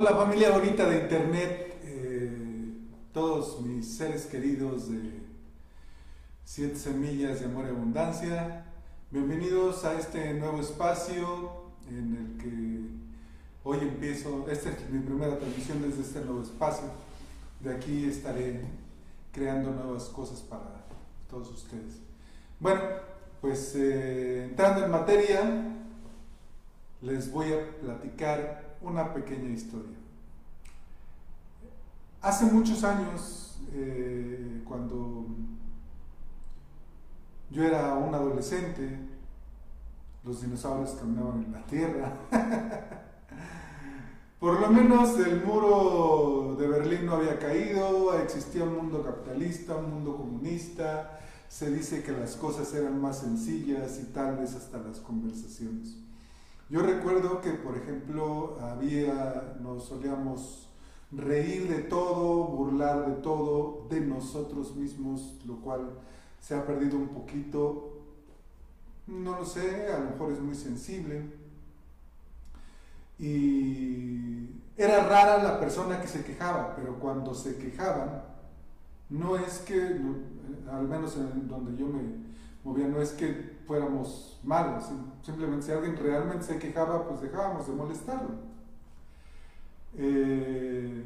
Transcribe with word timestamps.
La 0.00 0.10
familia 0.10 0.50
bonita 0.50 0.88
de 0.88 1.02
internet, 1.02 1.78
eh, 1.84 2.28
todos 3.12 3.60
mis 3.60 3.96
seres 3.96 4.26
queridos 4.26 4.90
de 4.90 5.20
Siete 6.44 6.74
Semillas 6.74 7.38
de 7.38 7.46
Amor 7.46 7.66
y 7.66 7.68
Abundancia, 7.68 8.64
bienvenidos 9.12 9.84
a 9.84 9.96
este 9.96 10.34
nuevo 10.34 10.60
espacio 10.60 11.70
en 11.88 12.16
el 12.16 12.42
que 12.42 12.80
hoy 13.62 13.78
empiezo, 13.86 14.46
esta 14.50 14.70
es 14.70 14.90
mi 14.90 14.98
primera 14.98 15.38
transmisión 15.38 15.80
desde 15.80 16.02
este 16.02 16.22
nuevo 16.22 16.42
espacio, 16.42 16.86
de 17.60 17.76
aquí 17.76 18.06
estaré 18.06 18.62
creando 19.30 19.70
nuevas 19.70 20.06
cosas 20.06 20.40
para 20.40 20.86
todos 21.30 21.52
ustedes. 21.52 22.00
Bueno, 22.58 22.80
pues 23.40 23.76
eh, 23.76 24.46
entrando 24.46 24.86
en 24.86 24.90
materia, 24.90 25.76
les 27.00 27.30
voy 27.30 27.52
a 27.52 27.70
platicar 27.80 28.63
una 28.84 29.12
pequeña 29.12 29.50
historia. 29.50 29.96
Hace 32.20 32.46
muchos 32.46 32.84
años, 32.84 33.58
eh, 33.72 34.62
cuando 34.66 35.26
yo 37.50 37.64
era 37.64 37.94
un 37.94 38.14
adolescente, 38.14 38.98
los 40.24 40.40
dinosaurios 40.40 40.92
caminaban 40.92 41.42
en 41.42 41.52
la 41.52 41.62
Tierra. 41.66 42.12
Por 44.40 44.60
lo 44.60 44.70
menos 44.70 45.18
el 45.18 45.44
muro 45.44 46.56
de 46.58 46.66
Berlín 46.66 47.06
no 47.06 47.14
había 47.14 47.38
caído, 47.38 48.18
existía 48.18 48.64
un 48.64 48.76
mundo 48.76 49.02
capitalista, 49.02 49.76
un 49.76 49.90
mundo 49.90 50.16
comunista, 50.16 51.18
se 51.48 51.70
dice 51.70 52.02
que 52.02 52.12
las 52.12 52.36
cosas 52.36 52.74
eran 52.74 53.00
más 53.00 53.20
sencillas 53.20 53.98
y 54.02 54.12
tal 54.12 54.36
vez 54.36 54.54
hasta 54.54 54.78
las 54.78 54.98
conversaciones. 54.98 55.96
Yo 56.70 56.82
recuerdo 56.82 57.40
que, 57.40 57.50
por 57.50 57.76
ejemplo, 57.76 58.58
había, 58.60 59.56
nos 59.60 59.84
solíamos 59.84 60.70
reír 61.12 61.68
de 61.68 61.82
todo, 61.82 62.44
burlar 62.44 63.06
de 63.06 63.22
todo, 63.22 63.86
de 63.90 64.00
nosotros 64.00 64.74
mismos, 64.74 65.38
lo 65.46 65.56
cual 65.56 65.90
se 66.40 66.54
ha 66.54 66.66
perdido 66.66 66.96
un 66.96 67.08
poquito. 67.08 67.90
No 69.06 69.38
lo 69.38 69.44
sé, 69.44 69.92
a 69.92 69.98
lo 69.98 70.10
mejor 70.10 70.32
es 70.32 70.40
muy 70.40 70.54
sensible. 70.54 71.22
Y 73.18 74.48
era 74.76 75.06
rara 75.06 75.42
la 75.42 75.60
persona 75.60 76.00
que 76.00 76.08
se 76.08 76.24
quejaba, 76.24 76.74
pero 76.74 76.98
cuando 76.98 77.34
se 77.34 77.58
quejaban, 77.58 78.24
no 79.10 79.36
es 79.36 79.58
que, 79.58 80.00
al 80.70 80.88
menos 80.88 81.16
en 81.16 81.46
donde 81.46 81.76
yo 81.76 81.86
me 81.86 82.02
movía, 82.64 82.88
no 82.88 83.00
es 83.00 83.12
que 83.12 83.53
fuéramos 83.66 84.40
malos. 84.42 84.84
Simplemente 85.22 85.66
si 85.66 85.72
alguien 85.72 85.96
realmente 85.96 86.44
se 86.44 86.58
quejaba, 86.58 87.06
pues 87.08 87.20
dejábamos 87.20 87.66
de 87.66 87.72
molestarlo. 87.74 88.30
Eh, 89.96 91.04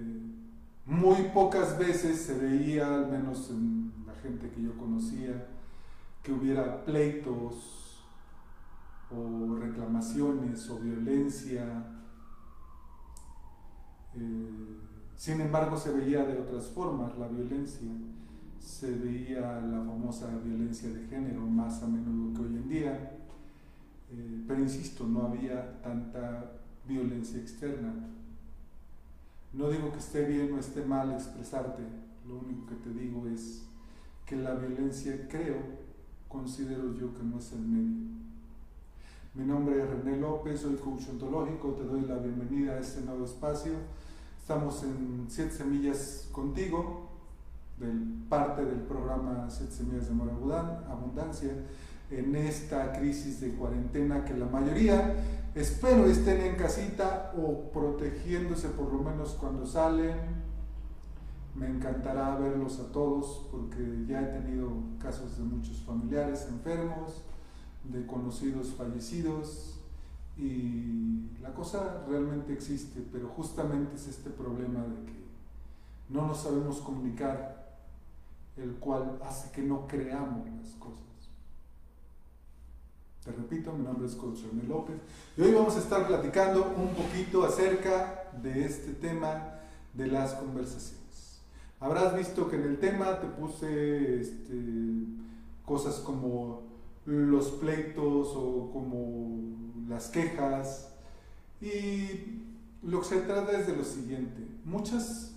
muy 0.86 1.22
pocas 1.34 1.78
veces 1.78 2.20
se 2.22 2.38
veía, 2.38 2.86
al 2.86 3.08
menos 3.08 3.50
en 3.50 3.92
la 4.06 4.14
gente 4.14 4.50
que 4.50 4.62
yo 4.62 4.76
conocía, 4.76 5.46
que 6.22 6.32
hubiera 6.32 6.84
pleitos 6.84 8.04
o 9.10 9.56
reclamaciones 9.56 10.68
o 10.70 10.78
violencia. 10.78 11.64
Eh, 14.14 14.78
sin 15.16 15.40
embargo, 15.40 15.76
se 15.76 15.92
veía 15.92 16.24
de 16.24 16.38
otras 16.38 16.66
formas 16.68 17.16
la 17.18 17.28
violencia 17.28 17.88
se 18.60 18.90
veía 18.92 19.60
la 19.60 19.78
famosa 19.78 20.28
violencia 20.44 20.90
de 20.90 21.06
género 21.06 21.40
más 21.42 21.82
a 21.82 21.86
menudo 21.86 22.34
que 22.34 22.48
hoy 22.48 22.56
en 22.56 22.68
día, 22.68 23.10
eh, 24.10 24.44
pero 24.46 24.60
insisto, 24.60 25.06
no 25.06 25.22
había 25.22 25.80
tanta 25.82 26.52
violencia 26.86 27.38
externa. 27.38 27.92
No 29.52 29.70
digo 29.70 29.92
que 29.92 29.98
esté 29.98 30.24
bien 30.26 30.52
o 30.52 30.58
esté 30.58 30.84
mal 30.84 31.12
expresarte, 31.12 31.82
lo 32.26 32.38
único 32.38 32.66
que 32.66 32.74
te 32.76 32.90
digo 32.90 33.26
es 33.26 33.64
que 34.26 34.36
la 34.36 34.54
violencia 34.54 35.26
creo, 35.28 35.56
considero 36.28 36.94
yo 36.94 37.14
que 37.14 37.22
no 37.22 37.38
es 37.38 37.52
el 37.52 37.60
medio. 37.60 38.08
Mi 39.34 39.44
nombre 39.44 39.82
es 39.82 39.88
René 39.88 40.18
López, 40.18 40.60
soy 40.60 40.74
coach 40.76 41.08
ontológico, 41.10 41.72
te 41.72 41.84
doy 41.84 42.02
la 42.02 42.16
bienvenida 42.16 42.72
a 42.72 42.80
este 42.80 43.00
nuevo 43.02 43.24
espacio. 43.24 43.72
Estamos 44.40 44.82
en 44.82 45.26
Siete 45.28 45.52
Semillas 45.52 46.28
contigo, 46.32 46.97
parte 48.28 48.64
del 48.64 48.80
programa 48.80 49.48
Siete 49.48 49.72
Semillas 49.72 50.06
de 50.06 50.12
Amor 50.12 50.30
Abundancia 50.88 51.52
en 52.10 52.34
esta 52.36 52.92
crisis 52.92 53.40
de 53.40 53.54
cuarentena 53.54 54.24
que 54.24 54.34
la 54.34 54.46
mayoría 54.46 55.14
espero 55.54 56.06
estén 56.06 56.40
en 56.40 56.56
casita 56.56 57.32
o 57.36 57.70
protegiéndose 57.70 58.68
por 58.68 58.92
lo 58.92 59.02
menos 59.02 59.30
cuando 59.32 59.66
salen. 59.66 60.16
Me 61.54 61.68
encantará 61.68 62.36
verlos 62.36 62.78
a 62.80 62.92
todos 62.92 63.48
porque 63.50 64.04
ya 64.06 64.22
he 64.22 64.40
tenido 64.40 64.70
casos 65.00 65.36
de 65.38 65.44
muchos 65.44 65.78
familiares 65.78 66.46
enfermos, 66.48 67.24
de 67.84 68.06
conocidos 68.06 68.74
fallecidos 68.74 69.80
y 70.36 71.32
la 71.42 71.52
cosa 71.52 72.04
realmente 72.08 72.52
existe, 72.52 73.04
pero 73.10 73.28
justamente 73.28 73.96
es 73.96 74.06
este 74.06 74.30
problema 74.30 74.80
de 74.82 75.04
que 75.04 75.18
no 76.08 76.26
nos 76.26 76.42
sabemos 76.42 76.78
comunicar 76.78 77.57
el 78.60 78.74
cual 78.74 79.18
hace 79.24 79.50
que 79.52 79.62
no 79.62 79.86
creamos 79.86 80.48
las 80.56 80.74
cosas. 80.74 80.98
Te 83.24 83.32
repito, 83.32 83.72
mi 83.72 83.84
nombre 83.84 84.06
es 84.06 84.14
Coach 84.14 84.40
López 84.66 84.96
y 85.36 85.42
hoy 85.42 85.52
vamos 85.52 85.76
a 85.76 85.80
estar 85.80 86.06
platicando 86.06 86.74
un 86.76 86.88
poquito 86.94 87.44
acerca 87.44 88.30
de 88.42 88.64
este 88.64 88.92
tema 88.92 89.58
de 89.92 90.06
las 90.06 90.34
conversaciones. 90.34 91.40
Habrás 91.80 92.16
visto 92.16 92.48
que 92.48 92.56
en 92.56 92.62
el 92.62 92.78
tema 92.78 93.20
te 93.20 93.26
puse 93.26 94.20
este, 94.20 94.54
cosas 95.64 95.96
como 95.96 96.62
los 97.04 97.50
pleitos 97.52 98.32
o 98.34 98.70
como 98.72 99.38
las 99.88 100.08
quejas 100.08 100.92
y 101.60 102.42
lo 102.82 103.00
que 103.00 103.06
se 103.06 103.20
trata 103.20 103.58
es 103.58 103.66
de 103.66 103.76
lo 103.76 103.84
siguiente. 103.84 104.46
Muchas 104.64 105.34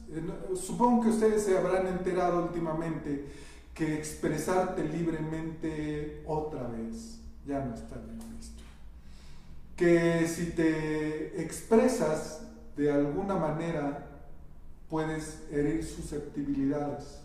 supongo 0.55 1.03
que 1.03 1.09
ustedes 1.09 1.43
se 1.43 1.57
habrán 1.57 1.87
enterado 1.87 2.43
últimamente 2.43 3.25
que 3.73 3.97
expresarte 3.97 4.83
libremente 4.83 6.23
otra 6.25 6.67
vez 6.67 7.19
ya 7.45 7.63
no 7.63 7.73
está 7.73 7.95
bien 7.97 8.19
visto. 8.37 8.61
Que 9.75 10.27
si 10.27 10.47
te 10.51 11.41
expresas 11.41 12.41
de 12.75 12.91
alguna 12.91 13.35
manera 13.35 14.07
puedes 14.89 15.43
herir 15.51 15.83
susceptibilidades. 15.83 17.21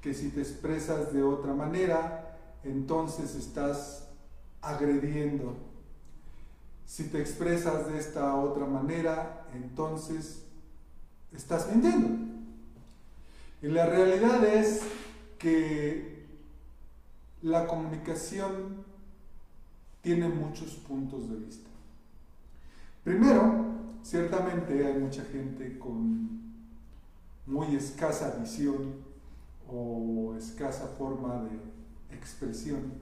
Que 0.00 0.14
si 0.14 0.30
te 0.30 0.40
expresas 0.40 1.12
de 1.12 1.22
otra 1.22 1.54
manera, 1.54 2.38
entonces 2.64 3.34
estás 3.34 4.08
agrediendo. 4.62 5.56
Si 6.86 7.04
te 7.04 7.20
expresas 7.20 7.88
de 7.88 7.98
esta 7.98 8.34
otra 8.34 8.64
manera, 8.64 9.46
entonces 9.54 10.42
estás 11.32 11.68
mintiendo. 11.70 12.08
Y 13.62 13.68
la 13.68 13.86
realidad 13.86 14.44
es 14.44 14.82
que 15.38 16.26
la 17.42 17.66
comunicación 17.66 18.84
tiene 20.02 20.28
muchos 20.28 20.74
puntos 20.74 21.28
de 21.28 21.36
vista. 21.36 21.68
Primero, 23.04 23.66
ciertamente 24.02 24.86
hay 24.86 24.98
mucha 24.98 25.24
gente 25.24 25.78
con 25.78 26.38
muy 27.46 27.74
escasa 27.74 28.36
visión 28.40 28.94
o 29.70 30.34
escasa 30.36 30.86
forma 30.98 31.42
de 31.44 32.16
expresión, 32.16 32.92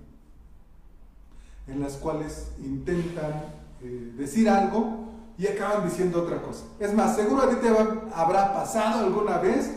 en 1.67 1.81
las 1.81 1.97
cuales 1.97 2.53
intentan 2.65 3.45
eh, 3.83 4.13
decir 4.17 4.49
algo 4.49 5.07
y 5.39 5.47
acaban 5.47 5.85
diciendo 5.85 6.23
otra 6.23 6.41
cosa. 6.41 6.65
Es 6.79 6.95
más, 6.95 7.17
seguro 7.17 7.43
a 7.43 7.51
ti 7.51 7.57
te 7.57 7.69
habrá 7.69 8.55
pasado 8.55 9.05
alguna 9.05 9.39
vez 9.39 9.71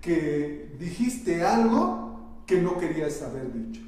que 0.00 0.76
dijiste 0.78 1.44
algo 1.44 2.20
que 2.46 2.60
no 2.60 2.76
querías 2.78 3.22
haber 3.22 3.52
dicho. 3.52 3.82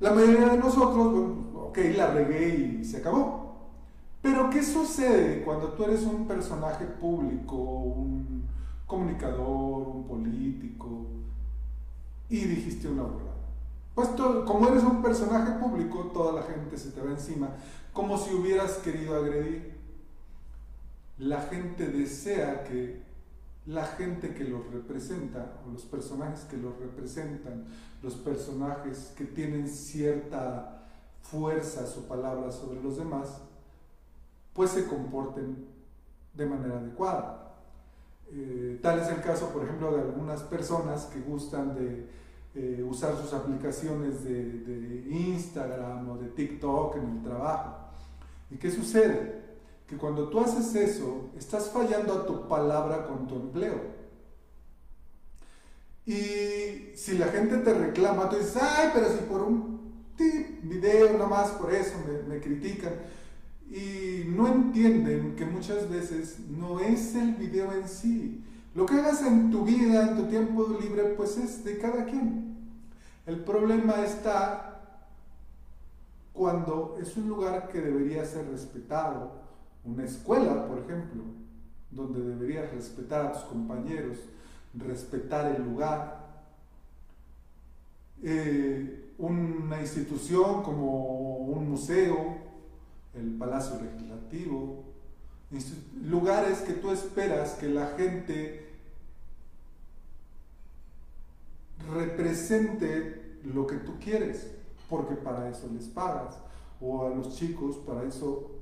La 0.00 0.12
mayoría 0.12 0.48
de 0.48 0.58
nosotros, 0.58 1.12
bueno, 1.12 1.68
ok, 1.68 1.78
la 1.96 2.10
regué 2.10 2.80
y 2.80 2.84
se 2.84 2.98
acabó. 2.98 3.40
Pero 4.22 4.50
¿qué 4.50 4.62
sucede 4.62 5.42
cuando 5.42 5.68
tú 5.68 5.84
eres 5.84 6.02
un 6.02 6.26
personaje 6.26 6.84
público, 6.84 7.56
un 7.56 8.44
comunicador, 8.86 9.88
un 9.88 10.04
político, 10.06 11.06
y 12.28 12.36
dijiste 12.44 12.88
una 12.88 13.04
verdad? 13.04 13.30
Pues 13.94 14.08
como 14.46 14.68
eres 14.68 14.82
un 14.82 15.02
personaje 15.02 15.52
público, 15.52 16.10
toda 16.12 16.32
la 16.32 16.42
gente 16.42 16.76
se 16.76 16.90
te 16.90 17.00
va 17.00 17.10
encima, 17.10 17.50
como 17.92 18.18
si 18.18 18.34
hubieras 18.34 18.74
querido 18.74 19.16
agredir 19.16 19.79
la 21.20 21.42
gente 21.42 21.86
desea 21.86 22.64
que 22.64 23.02
la 23.66 23.84
gente 23.84 24.34
que 24.34 24.44
los 24.44 24.66
representa, 24.72 25.60
o 25.66 25.72
los 25.72 25.84
personajes 25.84 26.40
que 26.44 26.56
los 26.56 26.76
representan, 26.78 27.66
los 28.02 28.14
personajes 28.14 29.12
que 29.16 29.24
tienen 29.26 29.68
cierta 29.68 30.86
fuerza, 31.20 31.86
su 31.86 32.06
palabra 32.08 32.50
sobre 32.50 32.82
los 32.82 32.96
demás, 32.96 33.42
pues 34.54 34.70
se 34.70 34.86
comporten 34.86 35.66
de 36.34 36.46
manera 36.46 36.78
adecuada. 36.78 37.54
Eh, 38.32 38.78
tal 38.82 39.00
es 39.00 39.08
el 39.08 39.20
caso, 39.20 39.50
por 39.50 39.64
ejemplo, 39.64 39.94
de 39.94 40.00
algunas 40.00 40.42
personas 40.44 41.04
que 41.06 41.20
gustan 41.20 41.74
de 41.74 42.06
eh, 42.54 42.82
usar 42.82 43.14
sus 43.16 43.32
aplicaciones 43.34 44.24
de, 44.24 44.42
de, 44.42 45.10
Instagram 45.10 46.08
o 46.08 46.16
de 46.16 46.28
TikTok 46.28 46.96
en 46.96 47.18
el 47.18 47.22
trabajo. 47.22 47.76
¿Y 48.50 48.56
qué 48.56 48.70
sucede? 48.70 49.49
Que 49.90 49.96
cuando 49.96 50.28
tú 50.28 50.38
haces 50.38 50.72
eso, 50.76 51.30
estás 51.36 51.68
fallando 51.70 52.14
a 52.14 52.24
tu 52.24 52.46
palabra 52.46 53.08
con 53.08 53.26
tu 53.26 53.34
empleo. 53.34 53.74
Y 56.06 56.94
si 56.94 57.18
la 57.18 57.26
gente 57.26 57.56
te 57.58 57.74
reclama, 57.74 58.28
tú 58.28 58.36
dices, 58.36 58.56
ay, 58.62 58.90
pero 58.94 59.08
si 59.10 59.18
por 59.24 59.40
un 59.42 59.80
tip, 60.16 60.62
video 60.62 61.18
nomás 61.18 61.50
por 61.50 61.74
eso 61.74 61.94
me, 62.06 62.34
me 62.34 62.40
critican 62.40 62.92
y 63.68 64.26
no 64.28 64.46
entienden 64.46 65.34
que 65.34 65.44
muchas 65.44 65.90
veces 65.90 66.38
no 66.48 66.78
es 66.78 67.16
el 67.16 67.34
video 67.34 67.72
en 67.72 67.88
sí. 67.88 68.44
Lo 68.76 68.86
que 68.86 68.94
hagas 68.94 69.22
en 69.22 69.50
tu 69.50 69.64
vida, 69.64 70.08
en 70.08 70.16
tu 70.16 70.26
tiempo 70.26 70.68
libre, 70.80 71.02
pues 71.16 71.36
es 71.36 71.64
de 71.64 71.78
cada 71.78 72.04
quien. 72.04 72.56
El 73.26 73.40
problema 73.40 74.04
está 74.04 74.70
cuando 76.32 76.96
es 77.02 77.16
un 77.16 77.28
lugar 77.28 77.68
que 77.68 77.80
debería 77.80 78.24
ser 78.24 78.48
respetado, 78.48 79.39
una 79.84 80.04
escuela, 80.04 80.66
por 80.66 80.78
ejemplo, 80.78 81.22
donde 81.90 82.20
deberías 82.20 82.70
respetar 82.72 83.26
a 83.26 83.32
tus 83.32 83.42
compañeros, 83.42 84.18
respetar 84.74 85.54
el 85.54 85.64
lugar. 85.64 86.20
Eh, 88.22 89.14
una 89.18 89.80
institución 89.80 90.62
como 90.62 91.36
un 91.38 91.70
museo, 91.70 92.38
el 93.14 93.36
Palacio 93.36 93.80
Legislativo, 93.82 94.84
lugares 96.04 96.60
que 96.60 96.74
tú 96.74 96.90
esperas 96.90 97.52
que 97.54 97.68
la 97.68 97.88
gente 97.96 98.68
represente 101.92 103.38
lo 103.44 103.66
que 103.66 103.76
tú 103.76 103.98
quieres, 103.98 104.50
porque 104.88 105.14
para 105.14 105.48
eso 105.48 105.68
les 105.72 105.88
pagas, 105.88 106.38
o 106.80 107.06
a 107.06 107.10
los 107.10 107.36
chicos 107.36 107.76
para 107.76 108.04
eso 108.04 108.59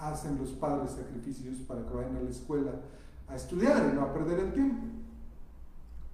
hacen 0.00 0.38
los 0.38 0.50
padres 0.50 0.92
sacrificios 0.92 1.58
para 1.68 1.86
que 1.86 1.94
vayan 1.94 2.16
a 2.16 2.22
la 2.22 2.30
escuela 2.30 2.72
a 3.28 3.36
estudiar 3.36 3.90
y 3.92 3.94
no 3.94 4.02
a 4.02 4.12
perder 4.12 4.40
el 4.40 4.52
tiempo. 4.52 4.82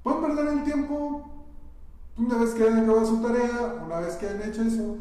Pueden 0.02 0.22
perder 0.22 0.58
el 0.58 0.64
tiempo 0.64 1.30
una 2.16 2.38
vez 2.38 2.50
que 2.50 2.62
hayan 2.62 2.80
acabado 2.80 3.06
su 3.06 3.22
tarea, 3.22 3.82
una 3.84 4.00
vez 4.00 4.14
que 4.16 4.26
hayan 4.26 4.50
hecho 4.50 4.62
eso. 4.62 4.96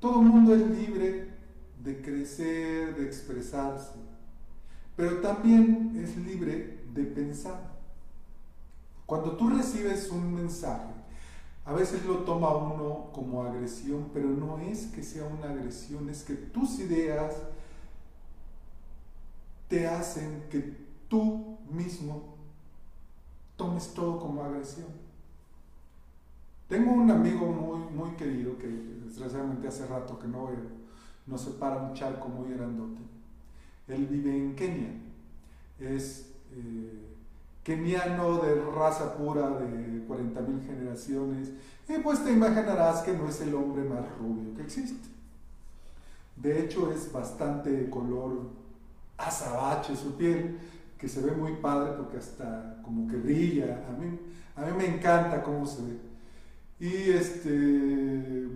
Todo 0.00 0.20
el 0.20 0.28
mundo 0.28 0.54
es 0.54 0.66
libre 0.66 1.30
de 1.82 2.02
crecer, 2.02 2.96
de 2.96 3.06
expresarse, 3.06 3.94
pero 4.96 5.18
también 5.18 5.92
es 5.96 6.16
libre 6.16 6.84
de 6.92 7.04
pensar. 7.04 7.72
Cuando 9.06 9.32
tú 9.32 9.50
recibes 9.50 10.10
un 10.10 10.34
mensaje, 10.34 10.92
a 11.64 11.72
veces 11.72 12.04
lo 12.04 12.18
toma 12.18 12.56
uno 12.56 13.10
como 13.12 13.44
agresión, 13.44 14.10
pero 14.12 14.28
no 14.28 14.58
es 14.58 14.86
que 14.86 15.02
sea 15.02 15.24
una 15.24 15.50
agresión, 15.50 16.08
es 16.08 16.24
que 16.24 16.34
tus 16.34 16.78
ideas 16.80 17.34
te 19.72 19.88
hacen 19.88 20.44
que 20.50 20.76
tú 21.08 21.56
mismo 21.70 22.36
tomes 23.56 23.94
todo 23.94 24.20
como 24.20 24.44
agresión. 24.44 24.88
Tengo 26.68 26.92
un 26.92 27.10
amigo 27.10 27.46
muy, 27.46 27.80
muy 27.90 28.10
querido 28.16 28.58
que 28.58 28.66
desgraciadamente 28.66 29.66
hace 29.66 29.86
rato 29.86 30.18
que 30.18 30.28
no 30.28 30.48
veo 30.48 30.82
nos 31.26 31.40
separa 31.40 31.80
un 31.80 31.94
charco 31.94 32.28
muy 32.28 32.52
grandote. 32.52 33.00
Él 33.88 34.06
vive 34.08 34.36
en 34.36 34.54
Kenia, 34.54 34.92
es 35.80 36.32
eh, 36.50 37.00
keniano 37.64 38.42
de 38.42 38.62
raza 38.76 39.16
pura 39.16 39.48
de 39.58 40.06
40.000 40.06 40.66
generaciones, 40.66 41.50
y 41.88 41.98
pues 42.02 42.22
te 42.22 42.30
imaginarás 42.30 43.00
que 43.00 43.14
no 43.14 43.26
es 43.26 43.40
el 43.40 43.54
hombre 43.54 43.84
más 43.84 44.04
rubio 44.18 44.54
que 44.54 44.64
existe. 44.64 45.08
De 46.36 46.62
hecho 46.62 46.92
es 46.92 47.10
bastante 47.10 47.88
color 47.88 48.61
azabache 49.26 49.96
su 49.96 50.16
piel, 50.16 50.58
que 50.98 51.08
se 51.08 51.20
ve 51.20 51.32
muy 51.32 51.54
padre 51.56 51.92
porque 51.96 52.18
hasta 52.18 52.80
como 52.82 53.08
que 53.08 53.16
brilla. 53.16 53.84
A 53.88 53.92
mí, 53.92 54.18
a 54.56 54.64
mí 54.64 54.72
me 54.76 54.96
encanta 54.96 55.42
cómo 55.42 55.66
se 55.66 55.82
ve. 55.82 55.98
Y 56.80 57.10
este 57.10 58.48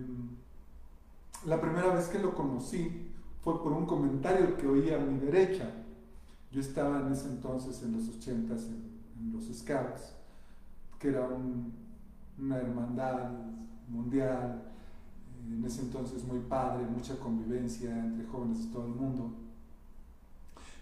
la 1.45 1.61
primera 1.61 1.93
vez 1.93 2.07
que 2.07 2.19
lo 2.19 2.35
conocí 2.35 3.09
fue 3.41 3.63
por 3.63 3.71
un 3.71 3.85
comentario 3.85 4.57
que 4.57 4.67
oí 4.67 4.91
a 4.91 4.97
mi 4.97 5.17
derecha. 5.19 5.69
Yo 6.51 6.59
estaba 6.59 6.99
en 6.99 7.11
ese 7.11 7.27
entonces, 7.29 7.81
en 7.83 7.93
los 7.93 8.09
ochentas, 8.09 8.65
en, 8.65 8.99
en 9.19 9.33
los 9.33 9.45
Scouts, 9.45 10.13
que 10.99 11.09
era 11.09 11.27
una 12.37 12.57
hermandad 12.57 13.31
mundial, 13.87 14.61
en 15.47 15.63
ese 15.63 15.81
entonces 15.81 16.23
muy 16.25 16.39
padre, 16.39 16.85
mucha 16.85 17.17
convivencia 17.17 17.97
entre 17.97 18.27
jóvenes 18.27 18.65
de 18.65 18.73
todo 18.73 18.85
el 18.85 18.93
mundo. 18.93 19.31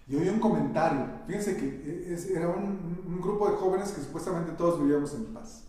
Y 0.07 0.15
oí 0.15 0.29
un 0.29 0.39
comentario, 0.39 1.07
fíjense 1.25 1.57
que 1.57 2.15
era 2.35 2.49
un, 2.49 3.03
un, 3.07 3.21
grupo 3.21 3.49
de 3.49 3.55
jóvenes 3.55 3.91
que 3.91 4.01
supuestamente 4.01 4.51
todos 4.51 4.79
vivíamos 4.79 5.13
en 5.15 5.25
paz. 5.33 5.63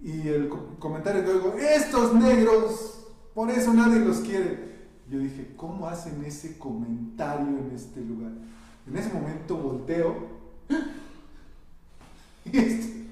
Y 0.00 0.28
el 0.28 0.48
comentario 0.78 1.22
que 1.22 1.30
oigo, 1.30 1.54
estos 1.58 2.14
negros 2.14 3.02
por 3.34 3.50
eso 3.50 3.72
nadie 3.72 4.00
los 4.00 4.18
quiere. 4.18 4.72
Yo 5.08 5.18
dije, 5.18 5.54
¿cómo 5.56 5.88
hacen 5.88 6.22
ese 6.24 6.58
comentario 6.58 7.58
en 7.58 7.72
este 7.74 8.00
lugar? 8.00 8.32
En 8.86 8.96
ese 8.96 9.12
momento 9.12 9.56
volteo. 9.56 10.42
Y 12.44 12.58
este, 12.58 13.06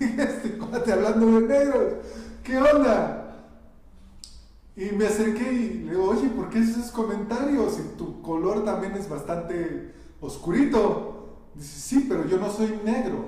este 0.22 0.58
cuate 0.58 0.92
hablando 0.92 1.40
de 1.40 1.46
negros. 1.46 1.92
¿Qué 2.42 2.58
onda? 2.58 3.21
Y 4.74 4.86
me 4.96 5.06
acerqué 5.06 5.52
y 5.52 5.72
le 5.84 5.90
digo, 5.90 6.08
oye, 6.08 6.28
¿por 6.30 6.48
qué 6.48 6.60
esos 6.60 6.90
comentarios? 6.90 7.74
Si 7.74 7.82
tu 7.96 8.22
color 8.22 8.64
también 8.64 8.94
es 8.94 9.08
bastante 9.08 9.92
oscurito. 10.20 11.38
Dice, 11.54 11.80
sí, 11.80 12.06
pero 12.08 12.26
yo 12.26 12.38
no 12.38 12.50
soy 12.50 12.80
negro. 12.84 13.26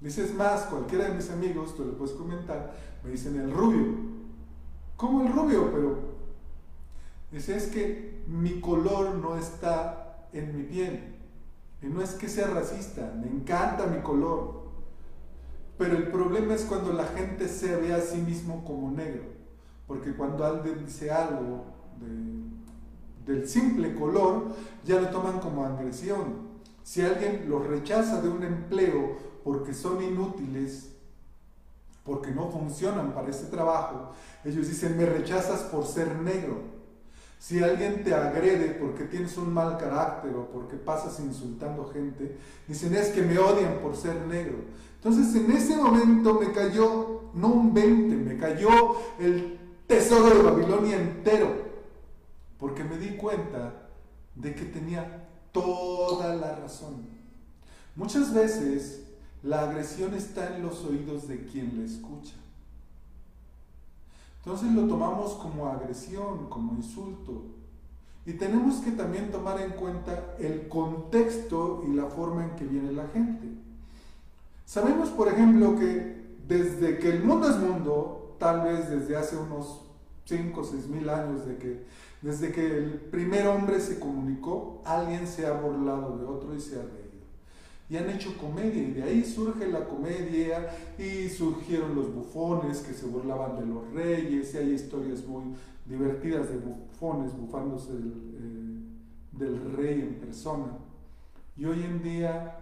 Dices 0.00 0.34
más, 0.34 0.62
cualquiera 0.62 1.08
de 1.08 1.14
mis 1.14 1.30
amigos, 1.30 1.76
tú 1.76 1.84
le 1.84 1.92
puedes 1.92 2.14
comentar, 2.14 2.74
me 3.02 3.10
dicen 3.10 3.40
el 3.40 3.50
rubio 3.50 4.14
como 4.96 5.22
el 5.22 5.32
rubio, 5.32 5.70
pero 5.72 5.98
dice, 7.30 7.56
es 7.56 7.66
que 7.66 8.22
mi 8.26 8.60
color 8.60 9.14
no 9.16 9.36
está 9.36 10.28
en 10.32 10.56
mi 10.56 10.62
piel. 10.62 11.16
Y 11.82 11.86
no 11.86 12.00
es 12.00 12.12
que 12.12 12.28
sea 12.28 12.46
racista, 12.46 13.12
me 13.20 13.26
encanta 13.26 13.86
mi 13.86 14.00
color. 14.00 14.64
Pero 15.76 15.96
el 15.96 16.10
problema 16.10 16.54
es 16.54 16.62
cuando 16.62 16.92
la 16.92 17.04
gente 17.04 17.48
se 17.48 17.76
ve 17.76 17.92
a 17.92 18.00
sí 18.00 18.18
mismo 18.18 18.64
como 18.64 18.90
negro. 18.90 19.33
Porque 19.86 20.14
cuando 20.14 20.44
alguien 20.44 20.84
dice 20.84 21.10
algo 21.10 21.64
del 23.26 23.48
simple 23.48 23.94
color, 23.94 24.54
ya 24.84 25.00
lo 25.00 25.08
toman 25.08 25.40
como 25.40 25.64
agresión. 25.64 26.54
Si 26.82 27.00
alguien 27.00 27.46
los 27.48 27.66
rechaza 27.66 28.20
de 28.20 28.28
un 28.28 28.42
empleo 28.42 29.16
porque 29.42 29.72
son 29.72 30.02
inútiles, 30.02 30.90
porque 32.04 32.30
no 32.30 32.50
funcionan 32.50 33.12
para 33.12 33.30
este 33.30 33.46
trabajo, 33.46 34.12
ellos 34.44 34.68
dicen, 34.68 34.96
me 34.96 35.06
rechazas 35.06 35.62
por 35.62 35.86
ser 35.86 36.16
negro. 36.16 36.74
Si 37.38 37.62
alguien 37.62 38.04
te 38.04 38.14
agrede 38.14 38.70
porque 38.70 39.04
tienes 39.04 39.36
un 39.36 39.52
mal 39.52 39.76
carácter 39.76 40.34
o 40.34 40.46
porque 40.48 40.76
pasas 40.76 41.20
insultando 41.20 41.90
gente, 41.90 42.38
dicen, 42.66 42.94
es 42.94 43.08
que 43.08 43.22
me 43.22 43.38
odian 43.38 43.80
por 43.82 43.96
ser 43.96 44.16
negro. 44.26 44.56
Entonces 44.96 45.34
en 45.34 45.50
ese 45.52 45.76
momento 45.76 46.40
me 46.40 46.52
cayó, 46.52 47.24
no 47.34 47.48
un 47.48 47.74
20, 47.74 48.16
me 48.16 48.38
cayó 48.38 48.96
el 49.18 49.58
tesoro 49.86 50.36
de 50.36 50.42
Babilonia 50.42 50.96
entero, 50.96 51.48
porque 52.58 52.84
me 52.84 52.98
di 52.98 53.16
cuenta 53.16 53.88
de 54.34 54.54
que 54.54 54.64
tenía 54.64 55.28
toda 55.52 56.34
la 56.34 56.56
razón. 56.56 57.06
Muchas 57.96 58.34
veces 58.34 59.04
la 59.42 59.60
agresión 59.60 60.14
está 60.14 60.56
en 60.56 60.62
los 60.62 60.84
oídos 60.84 61.28
de 61.28 61.44
quien 61.44 61.78
la 61.78 61.84
escucha. 61.84 62.34
Entonces 64.38 64.72
lo 64.72 64.86
tomamos 64.86 65.34
como 65.34 65.66
agresión, 65.68 66.48
como 66.48 66.74
insulto. 66.74 67.42
Y 68.26 68.32
tenemos 68.34 68.76
que 68.76 68.90
también 68.90 69.30
tomar 69.30 69.60
en 69.60 69.72
cuenta 69.72 70.34
el 70.38 70.68
contexto 70.68 71.84
y 71.86 71.94
la 71.94 72.06
forma 72.06 72.44
en 72.44 72.56
que 72.56 72.64
viene 72.64 72.92
la 72.92 73.06
gente. 73.08 73.48
Sabemos, 74.64 75.10
por 75.10 75.28
ejemplo, 75.28 75.78
que 75.78 76.36
desde 76.46 76.98
que 76.98 77.10
el 77.10 77.22
mundo 77.22 77.48
es 77.48 77.58
mundo, 77.58 78.23
tal 78.44 78.60
vez 78.60 78.90
desde 78.90 79.16
hace 79.16 79.38
unos 79.38 79.80
5 80.26 80.60
o 80.60 80.64
6 80.64 80.88
mil 80.88 81.08
años, 81.08 81.46
de 81.46 81.56
que, 81.56 81.86
desde 82.20 82.52
que 82.52 82.76
el 82.76 82.90
primer 83.10 83.46
hombre 83.46 83.80
se 83.80 83.98
comunicó, 83.98 84.82
alguien 84.84 85.26
se 85.26 85.46
ha 85.46 85.52
burlado 85.52 86.18
de 86.18 86.26
otro 86.26 86.54
y 86.54 86.60
se 86.60 86.76
ha 86.78 86.82
reído 86.82 87.04
y 87.88 87.96
han 87.96 88.08
hecho 88.10 88.36
comedia 88.38 88.82
y 88.82 88.92
de 88.92 89.02
ahí 89.02 89.24
surge 89.24 89.66
la 89.66 89.86
comedia 89.86 90.70
y 90.98 91.28
surgieron 91.28 91.94
los 91.94 92.14
bufones 92.14 92.80
que 92.80 92.94
se 92.94 93.06
burlaban 93.06 93.56
de 93.56 93.66
los 93.66 93.90
reyes 93.92 94.54
y 94.54 94.58
hay 94.58 94.72
historias 94.72 95.24
muy 95.26 95.54
divertidas 95.86 96.48
de 96.48 96.58
bufones 96.58 97.36
bufándose 97.36 97.92
eh, 97.92 98.80
del 99.32 99.72
rey 99.76 100.00
en 100.00 100.14
persona. 100.14 100.78
Y 101.56 101.64
hoy 101.66 101.82
en 101.82 102.02
día 102.02 102.58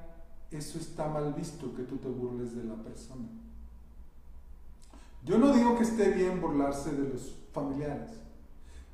eso 0.51 0.79
está 0.79 1.09
mal 1.09 1.33
visto 1.35 1.75
que 1.75 1.85
tú 1.85 1.97
te 1.97 2.09
burles 2.09 2.57
de 2.57 2.65
la 2.65 2.75
persona. 2.75 3.41
Yo 5.25 5.38
no 5.38 5.52
digo 5.52 5.76
que 5.76 5.85
esté 5.85 6.11
bien 6.11 6.41
burlarse 6.41 6.93
de 6.93 7.09
los 7.09 7.38
familiares. 7.52 8.11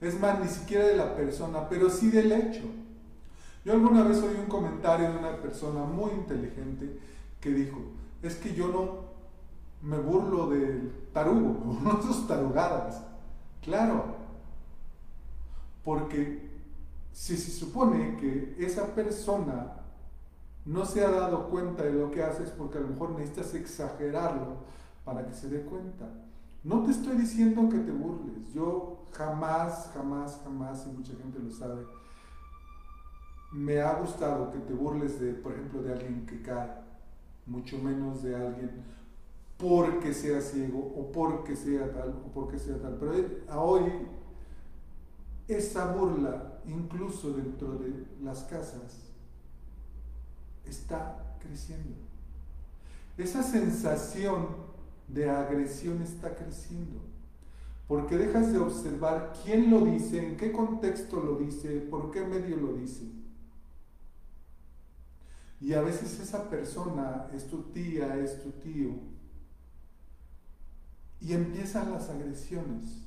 Es 0.01 0.19
más, 0.21 0.39
ni 0.41 0.49
siquiera 0.49 0.87
de 0.87 0.97
la 0.97 1.17
persona, 1.17 1.69
pero 1.69 1.91
sí 1.91 2.11
del 2.11 2.31
hecho. 2.33 2.65
Yo 3.65 3.73
alguna 3.73 4.03
vez 4.03 4.23
oí 4.23 4.37
un 4.39 4.47
comentario 4.47 5.11
de 5.11 5.19
una 5.19 5.37
persona 5.41 5.85
muy 5.85 6.13
inteligente 6.13 6.99
que 7.41 7.51
dijo, 7.51 7.79
es 8.23 8.37
que 8.37 8.55
yo 8.55 8.69
no 8.69 9.09
me 9.83 9.99
burlo 9.99 10.49
del 10.49 10.93
tarugo, 11.13 11.65
me 11.65 11.75
burlo 11.75 11.95
de 11.95 12.03
sus 12.03 12.27
tarugadas. 12.27 13.03
Claro, 13.63 14.17
porque 15.85 16.49
si 17.13 17.37
se 17.37 17.51
supone 17.51 18.17
que 18.17 18.55
esa 18.59 18.95
persona 18.95 19.73
no 20.65 20.85
se 20.85 21.05
ha 21.05 21.11
dado 21.11 21.49
cuenta 21.49 21.83
de 21.83 21.93
lo 21.93 22.11
que 22.11 22.23
hace 22.23 22.45
es 22.45 22.51
porque 22.51 22.79
a 22.79 22.83
lo 22.83 22.89
mejor 22.89 23.11
necesitas 23.11 23.55
exagerarlo 23.55 24.59
para 25.09 25.27
que 25.27 25.33
se 25.33 25.49
dé 25.49 25.63
cuenta. 25.63 26.07
No 26.63 26.83
te 26.83 26.91
estoy 26.91 27.17
diciendo 27.17 27.67
que 27.71 27.79
te 27.79 27.91
burles. 27.91 28.53
Yo 28.53 29.07
jamás, 29.11 29.91
jamás, 29.95 30.39
jamás, 30.45 30.87
y 30.87 30.95
mucha 30.95 31.15
gente 31.15 31.39
lo 31.39 31.51
sabe, 31.51 31.87
me 33.51 33.81
ha 33.81 33.95
gustado 33.95 34.51
que 34.51 34.59
te 34.59 34.75
burles 34.75 35.19
de, 35.19 35.33
por 35.33 35.53
ejemplo, 35.55 35.81
de 35.81 35.95
alguien 35.95 36.27
que 36.27 36.43
cae, 36.43 36.69
mucho 37.47 37.79
menos 37.79 38.23
de 38.23 38.37
alguien 38.37 38.85
porque 39.57 40.13
sea 40.13 40.43
ciego 40.43 40.79
o 40.79 41.11
porque 41.11 41.57
sea 41.57 41.91
tal 41.91 42.11
o 42.11 42.31
porque 42.35 42.59
sea 42.59 42.77
tal. 42.77 42.99
Pero 43.01 43.15
hoy 43.59 43.91
esa 45.49 45.91
burla, 45.95 46.61
incluso 46.67 47.33
dentro 47.33 47.79
de 47.79 48.07
las 48.23 48.43
casas, 48.43 49.09
está 50.67 51.35
creciendo. 51.41 51.97
Esa 53.17 53.43
sensación 53.43 54.68
de 55.09 55.31
agresión 55.31 56.03
está 56.03 56.35
creciendo. 56.35 57.01
Porque 57.87 58.19
dejas 58.19 58.53
de 58.53 58.59
observar 58.59 59.33
quién 59.43 59.71
lo 59.71 59.81
dice, 59.81 60.25
en 60.25 60.37
qué 60.37 60.53
contexto 60.53 61.21
lo 61.21 61.37
dice, 61.39 61.81
por 61.81 62.11
qué 62.11 62.25
medio 62.25 62.57
lo 62.57 62.75
dice. 62.75 63.11
Y 65.61 65.73
a 65.73 65.81
veces 65.81 66.21
esa 66.21 66.49
persona 66.51 67.29
es 67.35 67.47
tu 67.49 67.63
tía, 67.73 68.17
es 68.19 68.43
tu 68.43 68.51
tío. 68.51 68.91
Y 71.21 71.33
empiezan 71.33 71.91
las 71.91 72.11
agresiones. 72.11 73.07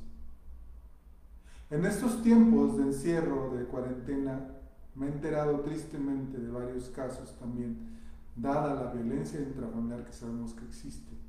En 1.69 1.85
estos 1.85 2.21
tiempos 2.23 2.75
de 2.77 2.83
encierro, 2.83 3.55
de 3.55 3.65
cuarentena, 3.65 4.49
me 4.95 5.05
he 5.05 5.09
enterado 5.09 5.61
tristemente 5.61 6.37
de 6.37 6.51
varios 6.51 6.89
casos 6.89 7.37
también, 7.39 7.97
dada 8.35 8.73
la 8.73 8.91
violencia 8.91 9.39
intrafamiliar 9.39 10.03
que 10.03 10.11
sabemos 10.11 10.53
que 10.53 10.65
existe 10.65 11.20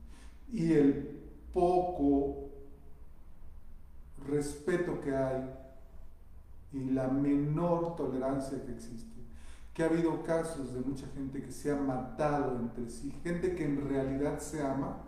y 0.52 0.72
el 0.74 1.18
poco 1.52 2.50
respeto 4.28 5.00
que 5.00 5.16
hay 5.16 5.50
y 6.72 6.90
la 6.90 7.08
menor 7.08 7.96
tolerancia 7.96 8.62
que 8.64 8.72
existe. 8.72 9.10
Que 9.74 9.82
ha 9.82 9.86
habido 9.86 10.22
casos 10.22 10.74
de 10.74 10.80
mucha 10.80 11.06
gente 11.14 11.42
que 11.42 11.50
se 11.50 11.72
ha 11.72 11.76
matado 11.76 12.58
entre 12.58 12.90
sí, 12.90 13.10
gente 13.24 13.54
que 13.54 13.64
en 13.64 13.88
realidad 13.88 14.38
se 14.38 14.62
ama 14.62 14.98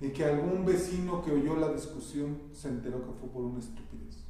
y 0.00 0.08
que 0.08 0.24
algún 0.24 0.64
vecino 0.64 1.22
que 1.22 1.32
oyó 1.32 1.56
la 1.56 1.70
discusión 1.70 2.38
se 2.52 2.68
enteró 2.68 3.04
que 3.04 3.12
fue 3.20 3.28
por 3.28 3.42
una 3.42 3.58
estupidez. 3.58 4.24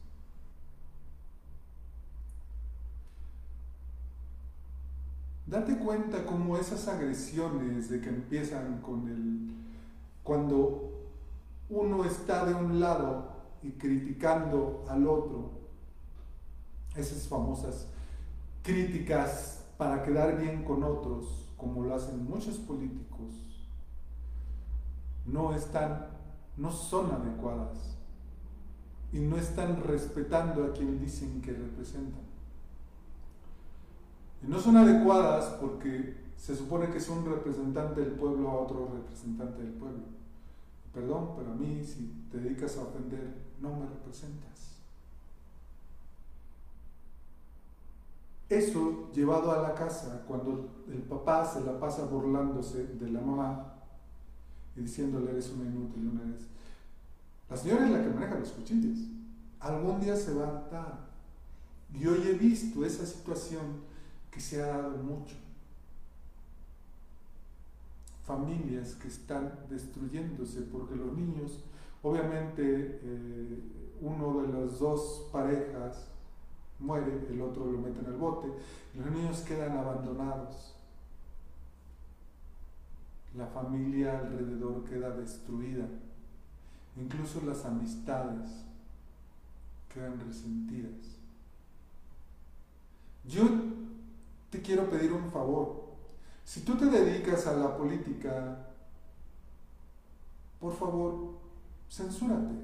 Date 5.46 5.76
cuenta 5.78 6.26
cómo 6.26 6.56
esas 6.56 6.86
agresiones 6.88 7.88
de 7.88 8.00
que 8.00 8.08
empiezan 8.08 8.80
con 8.80 9.08
el... 9.08 9.59
cuando 10.30 10.92
uno 11.70 12.04
está 12.04 12.44
de 12.44 12.54
un 12.54 12.78
lado 12.78 13.32
y 13.64 13.72
criticando 13.72 14.84
al 14.88 15.08
otro, 15.08 15.50
esas 16.94 17.26
famosas 17.26 17.88
críticas 18.62 19.64
para 19.76 20.04
quedar 20.04 20.38
bien 20.38 20.62
con 20.62 20.84
otros, 20.84 21.48
como 21.56 21.82
lo 21.82 21.96
hacen 21.96 22.24
muchos 22.30 22.58
políticos, 22.58 23.66
no 25.26 25.52
están, 25.52 26.06
no 26.56 26.70
son 26.70 27.10
adecuadas 27.10 27.96
y 29.12 29.18
no 29.18 29.36
están 29.36 29.82
respetando 29.82 30.64
a 30.64 30.72
quien 30.72 31.00
dicen 31.00 31.42
que 31.42 31.50
representan. 31.54 32.22
Y 34.44 34.46
no 34.46 34.60
son 34.60 34.76
adecuadas 34.76 35.46
porque 35.60 36.14
se 36.36 36.54
supone 36.54 36.88
que 36.90 36.98
es 36.98 37.08
un 37.08 37.26
representante 37.26 38.02
del 38.02 38.12
pueblo 38.12 38.48
a 38.48 38.60
otro 38.60 38.92
representante 38.94 39.60
del 39.60 39.72
pueblo. 39.72 40.19
Perdón, 40.92 41.34
pero 41.36 41.52
a 41.52 41.54
mí 41.54 41.84
si 41.84 42.26
te 42.30 42.38
dedicas 42.38 42.76
a 42.76 42.82
ofender, 42.82 43.34
no 43.60 43.70
me 43.76 43.86
representas. 43.86 44.50
Eso 48.48 49.10
llevado 49.12 49.52
a 49.52 49.62
la 49.62 49.74
casa, 49.74 50.24
cuando 50.26 50.68
el 50.88 51.02
papá 51.02 51.46
se 51.46 51.60
la 51.60 51.78
pasa 51.78 52.06
burlándose 52.06 52.84
de 52.84 53.10
la 53.10 53.20
mamá 53.20 53.74
y 54.76 54.80
diciéndole 54.80 55.30
eres 55.30 55.50
una 55.50 55.70
inútil, 55.70 56.08
una 56.08 56.22
eres... 56.24 56.46
La 57.48 57.56
señora 57.56 57.84
es 57.84 57.92
la 57.92 58.02
que 58.02 58.08
maneja 58.08 58.38
los 58.38 58.50
cuchillos. 58.50 58.98
Algún 59.60 60.00
día 60.00 60.16
se 60.16 60.34
va 60.34 60.48
a 60.48 60.68
dar. 60.70 61.10
Y 61.94 62.06
hoy 62.06 62.22
he 62.26 62.32
visto 62.32 62.84
esa 62.84 63.06
situación 63.06 63.82
que 64.30 64.40
se 64.40 64.62
ha 64.62 64.66
dado 64.66 64.96
mucho. 64.98 65.36
Familias 68.24 68.94
que 68.94 69.08
están 69.08 69.52
destruyéndose 69.68 70.62
porque 70.62 70.94
los 70.94 71.16
niños, 71.16 71.64
obviamente 72.02 73.00
eh, 73.02 73.58
uno 74.00 74.42
de 74.42 74.48
las 74.48 74.78
dos 74.78 75.28
parejas 75.32 76.06
muere, 76.78 77.26
el 77.28 77.40
otro 77.42 77.66
lo 77.66 77.78
mete 77.78 78.00
en 78.00 78.06
el 78.06 78.16
bote, 78.18 78.48
los 78.94 79.10
niños 79.10 79.40
quedan 79.40 79.76
abandonados. 79.76 80.74
La 83.36 83.46
familia 83.46 84.18
alrededor 84.18 84.84
queda 84.84 85.10
destruida. 85.10 85.86
Incluso 86.96 87.40
las 87.42 87.64
amistades 87.64 88.64
quedan 89.92 90.18
resentidas. 90.20 91.16
Yo 93.24 93.44
te 94.50 94.60
quiero 94.60 94.90
pedir 94.90 95.12
un 95.12 95.30
favor. 95.30 95.89
Si 96.50 96.62
tú 96.62 96.76
te 96.76 96.86
dedicas 96.86 97.46
a 97.46 97.52
la 97.52 97.76
política, 97.76 98.58
por 100.58 100.74
favor, 100.74 101.34
censúrate. 101.88 102.56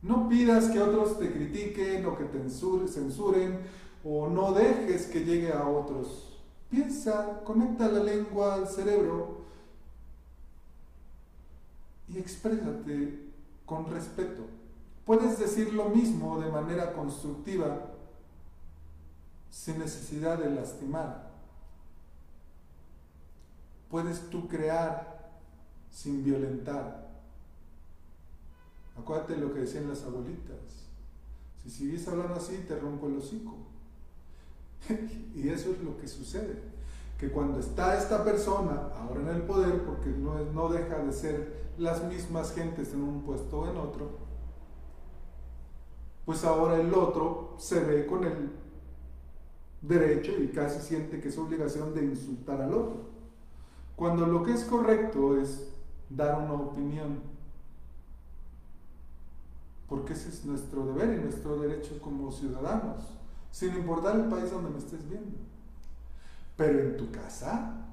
No 0.00 0.26
pidas 0.26 0.70
que 0.70 0.80
otros 0.80 1.18
te 1.18 1.30
critiquen 1.30 2.06
o 2.06 2.16
que 2.16 2.24
te 2.24 2.48
censuren 2.48 3.60
o 4.02 4.28
no 4.28 4.52
dejes 4.52 5.04
que 5.04 5.22
llegue 5.22 5.52
a 5.52 5.68
otros. 5.68 6.40
Piensa, 6.70 7.42
conecta 7.44 7.88
la 7.88 8.02
lengua 8.02 8.54
al 8.54 8.66
cerebro 8.66 9.42
y 12.08 12.16
exprésate 12.16 13.18
con 13.66 13.90
respeto. 13.90 14.44
Puedes 15.04 15.38
decir 15.38 15.74
lo 15.74 15.90
mismo 15.90 16.40
de 16.40 16.50
manera 16.50 16.94
constructiva 16.94 17.82
sin 19.50 19.78
necesidad 19.78 20.38
de 20.38 20.48
lastimar. 20.48 21.25
Puedes 23.90 24.30
tú 24.30 24.48
crear 24.48 25.30
sin 25.90 26.24
violentar. 26.24 27.06
Acuérdate 28.98 29.36
lo 29.36 29.52
que 29.52 29.60
decían 29.60 29.88
las 29.88 30.02
abuelitas. 30.04 30.56
Si 31.62 31.70
sigues 31.70 32.06
hablando 32.08 32.34
así, 32.34 32.64
te 32.66 32.78
rompo 32.78 33.06
el 33.06 33.18
hocico. 33.18 33.54
y 35.34 35.48
eso 35.48 35.70
es 35.70 35.82
lo 35.82 35.96
que 35.98 36.08
sucede. 36.08 36.60
Que 37.18 37.30
cuando 37.30 37.60
está 37.60 37.96
esta 37.98 38.24
persona 38.24 38.90
ahora 38.98 39.20
en 39.22 39.28
el 39.28 39.42
poder, 39.42 39.84
porque 39.84 40.10
no, 40.10 40.38
no 40.52 40.68
deja 40.68 40.98
de 40.98 41.12
ser 41.12 41.66
las 41.78 42.04
mismas 42.04 42.54
gentes 42.54 42.92
en 42.92 43.02
un 43.02 43.22
puesto 43.22 43.60
o 43.60 43.70
en 43.70 43.76
otro, 43.76 44.26
pues 46.24 46.44
ahora 46.44 46.80
el 46.80 46.92
otro 46.92 47.54
se 47.58 47.80
ve 47.80 48.06
con 48.06 48.24
el 48.24 48.50
derecho 49.80 50.32
y 50.42 50.48
casi 50.48 50.80
siente 50.80 51.20
que 51.20 51.28
es 51.28 51.38
obligación 51.38 51.94
de 51.94 52.04
insultar 52.04 52.60
al 52.60 52.74
otro. 52.74 53.15
Cuando 53.96 54.26
lo 54.26 54.42
que 54.42 54.52
es 54.52 54.64
correcto 54.64 55.40
es 55.40 55.66
dar 56.10 56.38
una 56.38 56.52
opinión. 56.52 57.20
Porque 59.88 60.12
ese 60.12 60.28
es 60.28 60.44
nuestro 60.44 60.84
deber 60.86 61.18
y 61.18 61.22
nuestro 61.22 61.58
derecho 61.60 62.00
como 62.00 62.30
ciudadanos, 62.30 63.04
sin 63.50 63.74
importar 63.74 64.16
el 64.16 64.26
país 64.26 64.50
donde 64.50 64.70
me 64.70 64.78
estés 64.78 65.08
viendo. 65.08 65.38
Pero 66.56 66.80
en 66.80 66.96
tu 66.96 67.10
casa, 67.10 67.86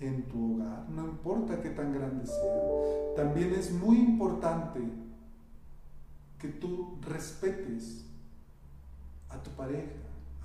en 0.00 0.24
tu 0.28 0.56
hogar, 0.56 0.88
no 0.88 1.04
importa 1.04 1.60
qué 1.60 1.70
tan 1.70 1.92
grande 1.92 2.26
sea, 2.26 3.14
también 3.16 3.52
es 3.54 3.72
muy 3.72 3.98
importante 3.98 4.80
que 6.38 6.48
tú 6.48 6.98
respetes 7.02 8.04
a 9.28 9.36
tu 9.42 9.50
pareja, 9.50 9.92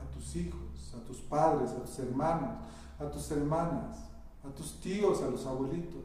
a 0.02 0.12
tus 0.12 0.36
hijos, 0.36 0.94
a 0.96 1.08
tus 1.08 1.18
padres, 1.18 1.72
a 1.72 1.84
tus 1.84 2.00
hermanos, 2.00 2.58
a 3.00 3.10
tus 3.10 3.32
hermanas, 3.32 4.13
a 4.44 4.50
tus 4.50 4.80
tíos, 4.80 5.22
a 5.22 5.30
los 5.30 5.46
abuelitos. 5.46 6.04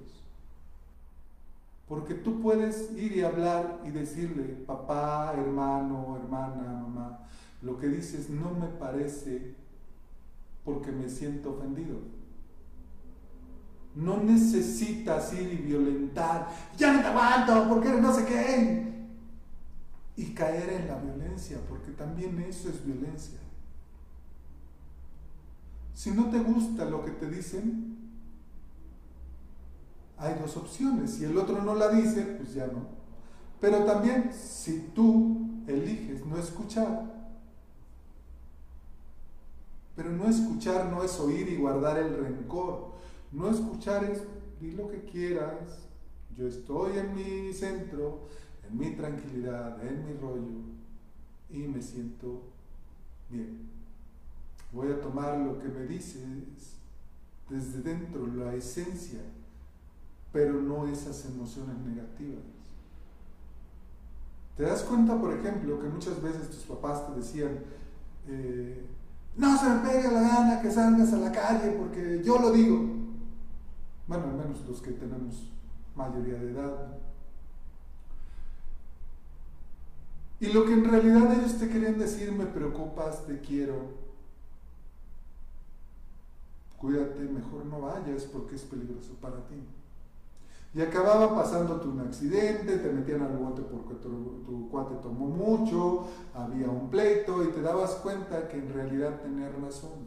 Porque 1.89 2.15
tú 2.15 2.41
puedes 2.41 2.93
ir 2.97 3.17
y 3.17 3.23
hablar 3.23 3.81
y 3.85 3.91
decirle, 3.91 4.45
papá, 4.67 5.33
hermano, 5.35 6.19
hermana, 6.23 6.63
mamá, 6.63 7.21
lo 7.63 7.79
que 7.79 7.89
dices 7.89 8.29
no 8.29 8.51
me 8.53 8.69
parece 8.69 9.55
porque 10.65 10.93
me 10.93 11.09
siento 11.09 11.53
ofendido. 11.53 11.97
No 13.95 14.19
necesitas 14.19 15.33
ir 15.33 15.53
y 15.55 15.57
violentar, 15.57 16.49
ya 16.77 16.93
no 16.93 17.01
te 17.01 17.07
aguanto 17.07 17.69
porque 17.69 17.89
no 17.89 18.15
sé 18.15 18.27
qué. 18.27 18.89
Y 20.17 20.35
caer 20.35 20.69
en 20.71 20.89
la 20.89 20.99
violencia, 20.99 21.59
porque 21.69 21.93
también 21.93 22.39
eso 22.41 22.69
es 22.69 22.85
violencia. 22.85 23.39
Si 25.95 26.11
no 26.11 26.29
te 26.29 26.39
gusta 26.39 26.85
lo 26.85 27.05
que 27.05 27.13
te 27.13 27.31
dicen, 27.31 27.98
hay 30.19 30.35
dos 30.41 30.57
opciones. 30.57 31.13
Si 31.13 31.25
el 31.25 31.37
otro 31.37 31.63
no 31.63 31.75
la 31.75 31.89
dice, 31.89 32.23
pues 32.23 32.55
ya 32.55 32.67
no. 32.67 32.87
Pero 33.61 33.85
también 33.85 34.33
si 34.33 34.91
tú 34.95 35.63
eliges 35.67 36.25
no 36.25 36.37
escuchar, 36.39 37.19
pero 39.97 40.11
no 40.11 40.29
escuchar 40.29 40.87
no 40.87 41.03
es 41.03 41.19
oír 41.19 41.49
y 41.49 41.57
guardar 41.57 41.99
el 41.99 42.17
rencor. 42.17 42.93
No 43.33 43.51
escuchar 43.51 44.05
es, 44.05 44.23
di 44.61 44.71
lo 44.73 44.89
que 44.89 45.03
quieras, 45.03 45.89
yo 46.37 46.47
estoy 46.47 46.99
en 46.99 47.15
mi 47.15 47.53
centro, 47.53 48.29
en 48.69 48.79
mi 48.79 48.91
tranquilidad, 48.93 49.85
en 49.85 50.07
mi 50.07 50.15
rollo, 50.15 50.63
y 51.51 51.59
me 51.67 51.83
siento 51.83 52.43
bien. 53.29 53.69
Voy 54.73 54.93
a 54.93 55.01
tomar 55.01 55.37
lo 55.39 55.59
que 55.59 55.69
me 55.69 55.87
dices 55.87 56.77
desde 57.51 57.81
dentro, 57.81 58.27
la 58.27 58.55
esencia, 58.55 59.21
pero 60.39 60.53
no 60.53 60.87
esas 60.87 61.25
emociones 61.25 61.77
negativas. 61.79 62.45
¿Te 64.57 64.63
das 64.63 64.85
cuenta, 64.85 65.21
por 65.21 65.33
ejemplo, 65.33 65.81
que 65.81 65.89
muchas 65.89 66.23
veces 66.23 66.49
tus 66.49 66.63
papás 66.63 67.09
te 67.09 67.19
decían, 67.19 67.59
eh, 68.29 68.87
no 69.37 69.59
se 69.59 69.69
me 69.69 69.81
pegue 69.81 70.13
la 70.13 70.21
gana 70.21 70.63
que 70.63 70.71
salgas 70.71 71.13
a 71.13 71.17
la 71.17 71.33
calle 71.33 71.73
porque 71.73 72.23
yo 72.23 72.39
lo 72.39 72.53
digo. 72.53 72.79
Bueno, 74.07 74.27
al 74.27 74.35
menos 74.35 74.65
los 74.69 74.81
que 74.81 74.93
tenemos 74.93 75.51
mayoría 75.97 76.35
de 76.35 76.53
edad. 76.53 76.99
Y 80.39 80.53
lo 80.53 80.65
que 80.67 80.75
en 80.75 80.85
realidad 80.85 81.33
ellos 81.33 81.59
te 81.59 81.69
querían 81.69 81.99
decir, 81.99 82.31
me 82.31 82.47
preocupas, 82.47 83.27
te 83.27 83.41
quiero, 83.41 83.91
cuídate, 86.77 87.23
mejor 87.23 87.67
no 87.67 87.81
vayas 87.81 88.23
porque 88.23 88.55
es 88.55 88.63
peligroso 88.63 89.15
para 89.21 89.45
ti. 89.49 89.57
Y 90.79 90.81
acababa 90.81 91.35
pasándote 91.35 91.89
un 91.89 91.99
accidente, 91.99 92.79
te 92.79 92.93
metían 92.93 93.23
al 93.23 93.37
bote 93.37 93.63
porque 93.63 93.95
tu, 93.95 94.69
cuate 94.71 94.95
tomó 95.03 95.27
mucho, 95.27 96.07
había 96.33 96.71
un 96.71 96.89
pleito 96.89 97.43
y 97.43 97.49
te 97.49 97.63
dabas 97.63 97.97
cuenta 97.97 98.47
que 98.47 98.59
en 98.59 98.73
realidad 98.73 99.21
tenías 99.21 99.53
razón, 99.61 100.07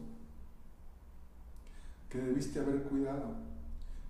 que 2.08 2.16
debiste 2.16 2.58
haber 2.58 2.84
cuidado. 2.84 3.34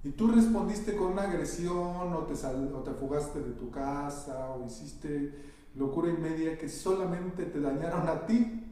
Y 0.05 0.11
tú 0.11 0.29
respondiste 0.29 0.95
con 0.95 1.15
una 1.15 1.23
agresión 1.23 2.13
o 2.13 2.27
te, 2.29 2.35
o 2.47 2.83
te 2.85 2.93
fugaste 2.93 3.41
de 3.41 3.55
tu 3.55 3.69
casa 3.73 4.51
o 4.51 4.65
hiciste 4.65 5.35
locura 5.75 6.13
y 6.13 6.17
media 6.17 6.57
que 6.57 6.69
solamente 6.69 7.45
te 7.45 7.61
dañaron 7.61 8.07
a 8.07 8.25
ti. 8.25 8.63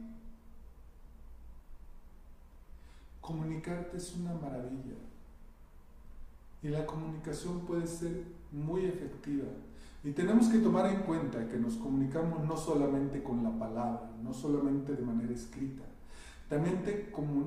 Comunicarte 3.19 3.97
es 3.97 4.15
una 4.15 4.33
maravilla. 4.35 5.10
Y 6.63 6.69
la 6.69 6.85
comunicación 6.85 7.61
puede 7.61 7.87
ser 7.87 8.23
muy 8.51 8.85
efectiva. 8.85 9.47
Y 10.03 10.11
tenemos 10.11 10.47
que 10.47 10.59
tomar 10.59 10.87
en 10.87 11.01
cuenta 11.01 11.47
que 11.47 11.57
nos 11.57 11.75
comunicamos 11.75 12.43
no 12.45 12.57
solamente 12.57 13.21
con 13.21 13.43
la 13.43 13.51
palabra, 13.51 14.09
no 14.23 14.33
solamente 14.33 14.95
de 14.95 15.03
manera 15.03 15.33
escrita. 15.33 15.83
También 16.49 16.83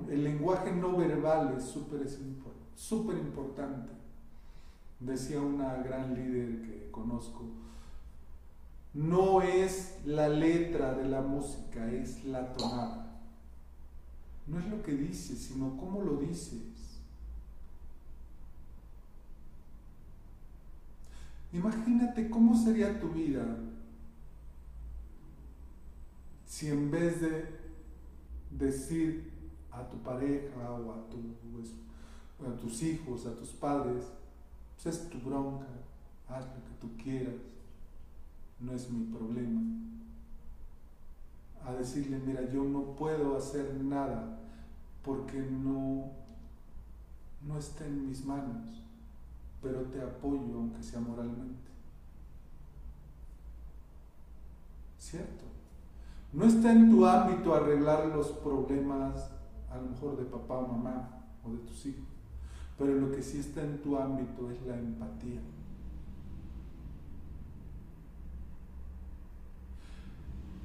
el 0.09 0.25
lenguaje 0.25 0.73
no 0.73 0.97
verbal 0.97 1.55
es 1.59 1.65
súper 1.65 3.17
importante. 3.19 3.93
Decía 5.01 5.41
una 5.41 5.75
gran 5.83 6.15
líder 6.15 6.63
que 6.63 6.89
conozco, 6.91 7.43
no 8.95 9.43
es 9.43 9.99
la 10.07 10.29
letra 10.29 10.95
de 10.95 11.09
la 11.09 11.21
música, 11.21 11.91
es 11.91 12.25
la 12.25 12.53
tonada. 12.53 13.21
No 14.47 14.59
es 14.59 14.69
lo 14.69 14.83
que 14.83 14.93
dices, 14.93 15.39
sino 15.41 15.77
cómo 15.77 16.03
lo 16.03 16.17
dices. 16.17 16.94
Imagínate 21.55 22.29
cómo 22.29 22.57
sería 22.57 22.99
tu 22.99 23.11
vida 23.11 23.47
si 26.45 26.69
en 26.69 26.91
vez 26.91 27.21
de 27.21 27.47
decir 28.51 29.31
a 29.71 29.89
tu 29.89 29.97
pareja 29.99 30.73
o 30.73 30.93
a, 30.93 31.07
pues, 31.09 31.71
a 32.49 32.57
tus 32.59 32.83
hijos, 32.83 33.27
a 33.27 33.37
tus 33.37 33.51
padres, 33.51 34.05
pues 34.75 34.97
es 34.97 35.09
tu 35.09 35.19
bronca, 35.21 35.67
haz 36.29 36.45
lo 36.45 36.65
que 36.65 36.75
tú 36.81 37.03
quieras, 37.03 37.35
no 38.59 38.73
es 38.73 38.91
mi 38.91 39.05
problema. 39.07 39.63
A 41.65 41.73
decirle, 41.73 42.19
mira, 42.19 42.51
yo 42.51 42.65
no 42.65 42.97
puedo 42.97 43.37
hacer 43.37 43.75
nada 43.75 44.41
porque 45.05 45.41
no, 45.41 46.11
no 47.47 47.59
está 47.59 47.87
en 47.87 48.09
mis 48.09 48.25
manos 48.25 48.84
pero 49.65 49.81
te 49.85 50.01
apoyo 50.01 50.55
aunque 50.55 50.83
sea 50.83 51.01
moralmente. 51.01 51.71
¿Cierto? 54.99 55.45
No 56.35 56.45
está 56.45 56.73
en 56.73 56.91
tu 56.91 57.07
ámbito 57.07 57.55
arreglar 57.55 58.07
los 58.07 58.29
problemas, 58.29 59.31
a 59.71 59.77
lo 59.79 59.91
mejor 59.91 60.17
de 60.19 60.25
papá 60.25 60.59
o 60.59 60.69
mamá 60.69 61.25
o 61.45 61.51
de 61.51 61.59
tus 61.59 61.87
hijos, 61.87 62.05
pero 62.79 62.95
lo 62.95 63.11
que 63.11 63.23
sí 63.23 63.39
está 63.39 63.63
en 63.63 63.81
tu 63.81 63.97
ámbito 63.97 64.51
es 64.51 64.61
la 64.67 64.77
empatía. 64.77 65.41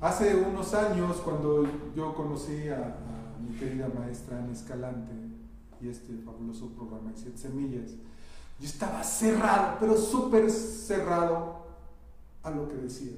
Hace 0.02 0.36
unos 0.36 0.74
años, 0.74 1.18
cuando 1.18 1.68
yo 1.96 2.16
conocí 2.16 2.70
a, 2.70 2.96
mi 3.40 3.58
querida 3.58 3.90
maestra 3.90 4.40
Ana 4.40 4.52
Escalante 4.52 5.14
y 5.82 5.88
este 5.88 6.18
fabuloso 6.18 6.70
programa 6.70 7.12
de 7.12 7.18
Siete 7.18 7.38
Semillas, 7.38 7.92
yo 8.60 8.66
estaba 8.66 9.04
cerrado, 9.04 9.78
pero 9.80 9.96
súper 9.96 10.52
cerrado 10.52 11.60
a 12.44 12.52
lo 12.52 12.68
que 12.68 12.76
decía. 12.76 13.14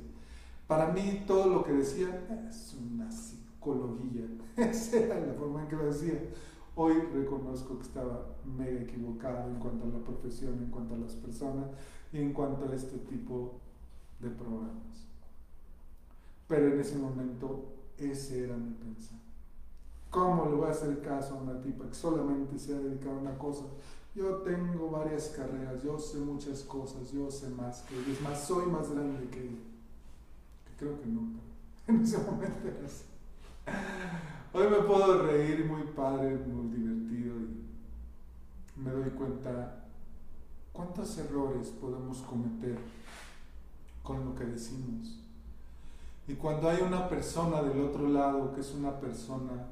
Para 0.68 0.88
mí 0.88 1.24
todo 1.26 1.48
lo 1.48 1.64
que 1.64 1.74
decía 1.74 2.08
es 2.48 2.76
una 2.76 3.12
psicología. 3.12 4.26
Esa 4.56 4.98
era 4.98 5.20
la 5.20 5.34
forma 5.34 5.64
en 5.64 5.68
que 5.68 5.76
lo 5.76 5.86
decía. 5.86 6.20
Hoy 6.76 6.94
reconozco 7.14 7.78
que 7.78 7.84
estaba 7.84 8.28
mega 8.46 8.82
equivocado 8.82 9.50
en 9.50 9.56
cuanto 9.56 9.86
a 9.86 9.90
la 9.90 10.06
profesión, 10.06 10.54
en 10.54 10.70
cuanto 10.70 10.96
a 10.96 11.00
las 11.00 11.14
personas 11.14 11.66
y 12.14 12.20
en 12.20 12.34
cuanto 12.34 12.72
a 12.72 12.76
este 12.76 12.98
tipo 13.00 13.60
de 14.20 14.30
programas. 14.30 15.08
Pero 16.48 16.68
en 16.68 16.80
ese 16.80 16.98
momento 16.98 17.66
ese 17.98 18.46
era 18.46 18.56
mi 18.56 18.74
pensamiento. 18.76 19.22
¿Cómo 20.10 20.46
le 20.46 20.56
voy 20.56 20.68
a 20.68 20.72
hacer 20.72 21.02
caso 21.02 21.36
a 21.36 21.42
una 21.42 21.62
tipa 21.62 21.88
que 21.88 21.96
solamente 21.96 22.60
se 22.60 22.76
ha 22.76 22.80
dedicado 22.80 23.18
a 23.18 23.22
una 23.22 23.38
cosa 23.38 23.64
yo 24.14 24.38
tengo 24.38 24.90
varias 24.90 25.30
carreras, 25.30 25.82
yo 25.84 25.98
sé 25.98 26.18
muchas 26.18 26.64
cosas, 26.64 27.12
yo 27.12 27.32
sé 27.32 27.50
más 27.50 27.82
que 27.84 27.96
ellos, 27.96 28.22
más 28.22 28.44
soy 28.46 28.66
más 28.66 28.90
grande 28.92 29.30
que 29.30 29.40
ellos. 29.40 29.60
Creo 30.78 31.00
que 31.00 31.08
nunca. 31.08 31.40
En 31.88 32.02
ese 32.02 32.18
momento 32.20 32.68
era 32.68 32.86
así. 32.86 33.06
Hoy 34.54 34.68
me 34.70 34.78
puedo 34.84 35.24
reír 35.24 35.66
muy 35.66 35.84
padre, 35.84 36.38
muy 36.38 36.76
divertido 36.76 37.36
y 37.38 38.80
me 38.80 38.92
doy 38.92 39.10
cuenta 39.12 39.86
cuántos 40.74 41.18
errores 41.18 41.70
podemos 41.70 42.18
cometer 42.20 42.78
con 44.04 44.26
lo 44.26 44.36
que 44.36 44.46
decimos. 44.46 45.20
Y 46.28 46.36
cuando 46.36 46.70
hay 46.70 46.82
una 46.82 47.08
persona 47.10 47.62
del 47.62 47.80
otro 47.82 48.08
lado 48.08 48.54
que 48.54 48.62
es 48.62 48.74
una 48.74 49.00
persona 49.00 49.68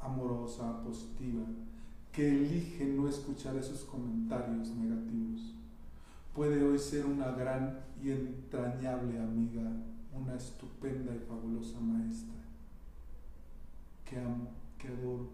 amorosa, 0.00 0.82
positiva, 0.82 1.44
que 2.16 2.26
elige 2.26 2.86
no 2.86 3.06
escuchar 3.06 3.56
esos 3.56 3.84
comentarios 3.84 4.68
negativos. 4.70 5.52
Puede 6.34 6.64
hoy 6.64 6.78
ser 6.78 7.04
una 7.04 7.32
gran 7.32 7.78
y 8.02 8.10
entrañable 8.10 9.20
amiga, 9.20 9.70
una 10.14 10.34
estupenda 10.34 11.14
y 11.14 11.18
fabulosa 11.18 11.78
maestra, 11.78 12.36
que 14.06 14.18
amo, 14.18 14.48
que 14.78 14.88
adoro. 14.88 15.28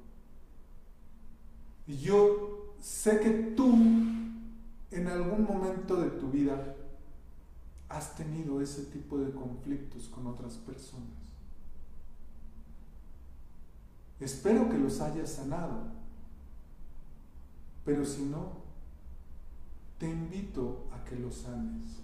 Y 1.86 1.98
yo 1.98 2.74
sé 2.80 3.20
que 3.20 3.30
tú 3.56 3.72
en 4.90 5.06
algún 5.06 5.44
momento 5.44 6.00
de 6.00 6.10
tu 6.10 6.32
vida 6.32 6.74
has 7.88 8.16
tenido 8.16 8.60
ese 8.60 8.86
tipo 8.86 9.18
de 9.18 9.30
conflictos 9.30 10.08
con 10.08 10.26
otras 10.26 10.54
personas. 10.56 11.06
Espero 14.18 14.68
que 14.68 14.78
los 14.78 15.00
hayas 15.00 15.30
sanado. 15.30 16.01
Pero 17.84 18.04
si 18.04 18.22
no, 18.22 18.52
te 19.98 20.08
invito 20.08 20.86
a 20.92 21.04
que 21.04 21.16
los 21.16 21.34
sanes. 21.34 22.00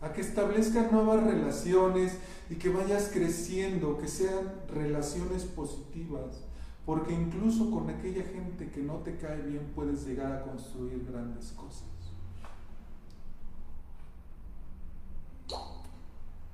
A 0.00 0.12
que 0.12 0.20
establezcas 0.20 0.92
nuevas 0.92 1.24
relaciones 1.24 2.18
y 2.50 2.56
que 2.56 2.68
vayas 2.68 3.10
creciendo, 3.12 3.98
que 3.98 4.08
sean 4.08 4.52
relaciones 4.68 5.44
positivas. 5.44 6.44
Porque 6.84 7.14
incluso 7.14 7.70
con 7.70 7.88
aquella 7.88 8.24
gente 8.24 8.70
que 8.70 8.82
no 8.82 8.96
te 8.98 9.16
cae 9.16 9.40
bien 9.42 9.72
puedes 9.74 10.06
llegar 10.06 10.32
a 10.32 10.42
construir 10.42 11.06
grandes 11.10 11.52
cosas. 11.52 11.88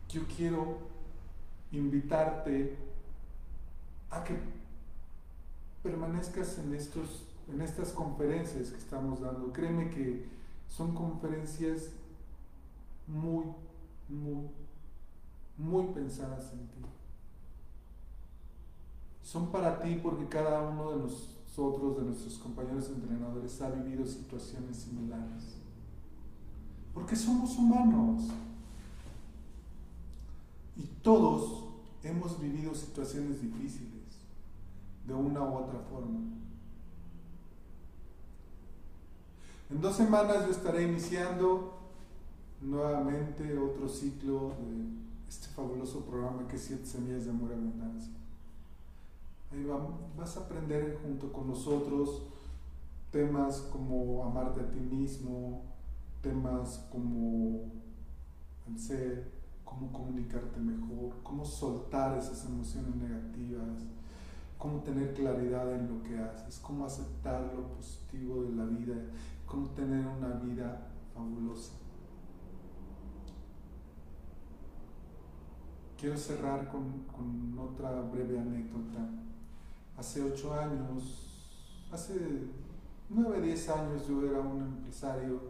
Yo 0.09 0.23
quiero 0.37 0.79
invitarte 1.73 2.77
a 4.11 4.25
que 4.25 4.37
permanezcas 5.83 6.59
en, 6.59 6.75
estos, 6.75 7.27
en 7.53 7.61
estas 7.61 7.93
conferencias 7.93 8.71
que 8.71 8.79
estamos 8.79 9.21
dando. 9.21 9.53
Créeme 9.53 9.91
que 9.91 10.27
son 10.69 10.95
conferencias 10.95 11.91
muy, 13.07 13.45
muy, 14.09 14.49
muy 15.59 15.87
pensadas 15.93 16.53
en 16.53 16.61
ti. 16.69 16.81
Son 19.23 19.51
para 19.51 19.81
ti 19.81 20.01
porque 20.03 20.27
cada 20.27 20.69
uno 20.69 20.91
de 20.91 20.97
nosotros, 20.99 21.99
de 21.99 22.05
nuestros 22.05 22.39
compañeros 22.39 22.89
entrenadores, 22.89 23.61
ha 23.63 23.71
vivido 23.71 24.07
situaciones 24.07 24.77
similares. 24.77 25.57
Porque 26.95 27.15
somos 27.15 27.57
humanos. 27.57 28.25
Y 30.77 30.83
todos 31.03 31.65
hemos 32.03 32.41
vivido 32.41 32.75
situaciones 32.75 33.41
difíciles 33.43 33.91
de 35.07 35.15
una 35.15 35.43
u 35.43 35.55
otra 35.55 35.79
forma. 35.81 36.21
En 39.71 39.81
dos 39.81 39.95
semanas 39.95 40.47
yo 40.47 40.51
estaré 40.51 40.83
iniciando 40.83 41.75
nuevamente 42.61 43.57
otro 43.57 43.89
ciclo 43.89 44.49
de 44.59 45.29
este 45.29 45.47
fabuloso 45.55 46.01
programa 46.01 46.49
que 46.49 46.57
es 46.57 46.63
Siete 46.63 46.85
Semillas 46.85 47.25
de 47.25 47.31
Amor 47.31 47.51
y 47.51 47.55
Abundancia. 47.55 48.13
Ahí 49.53 49.65
vas 50.19 50.37
a 50.37 50.41
aprender 50.41 50.99
junto 51.01 51.33
con 51.33 51.47
nosotros 51.47 52.23
temas 53.13 53.61
como 53.73 54.25
amarte 54.25 54.61
a 54.61 54.71
ti 54.73 54.81
mismo, 54.81 55.63
temas 56.21 56.89
como 56.91 57.71
el 58.69 58.77
ser, 58.77 59.31
cómo 59.65 59.93
comunicarte 59.93 60.59
mejor, 60.59 61.15
cómo 61.23 61.45
soltar 61.45 62.19
esas 62.19 62.45
emociones 62.45 62.97
negativas, 62.97 63.85
cómo 64.61 64.83
tener 64.83 65.15
claridad 65.15 65.75
en 65.75 65.89
lo 65.89 66.03
que 66.03 66.19
haces, 66.19 66.61
cómo 66.61 66.85
aceptar 66.85 67.51
lo 67.57 67.67
positivo 67.69 68.43
de 68.43 68.53
la 68.53 68.67
vida, 68.67 68.95
cómo 69.47 69.71
tener 69.71 70.07
una 70.07 70.35
vida 70.35 70.87
fabulosa. 71.15 71.73
Quiero 75.99 76.17
cerrar 76.17 76.69
con, 76.69 77.05
con 77.05 77.59
otra 77.59 78.03
breve 78.03 78.39
anécdota. 78.39 79.09
Hace 79.97 80.23
ocho 80.23 80.53
años, 80.53 81.49
hace 81.91 82.15
nueve, 83.09 83.41
diez 83.41 83.67
años 83.71 84.07
yo 84.07 84.27
era 84.27 84.41
un 84.41 84.61
empresario 84.61 85.41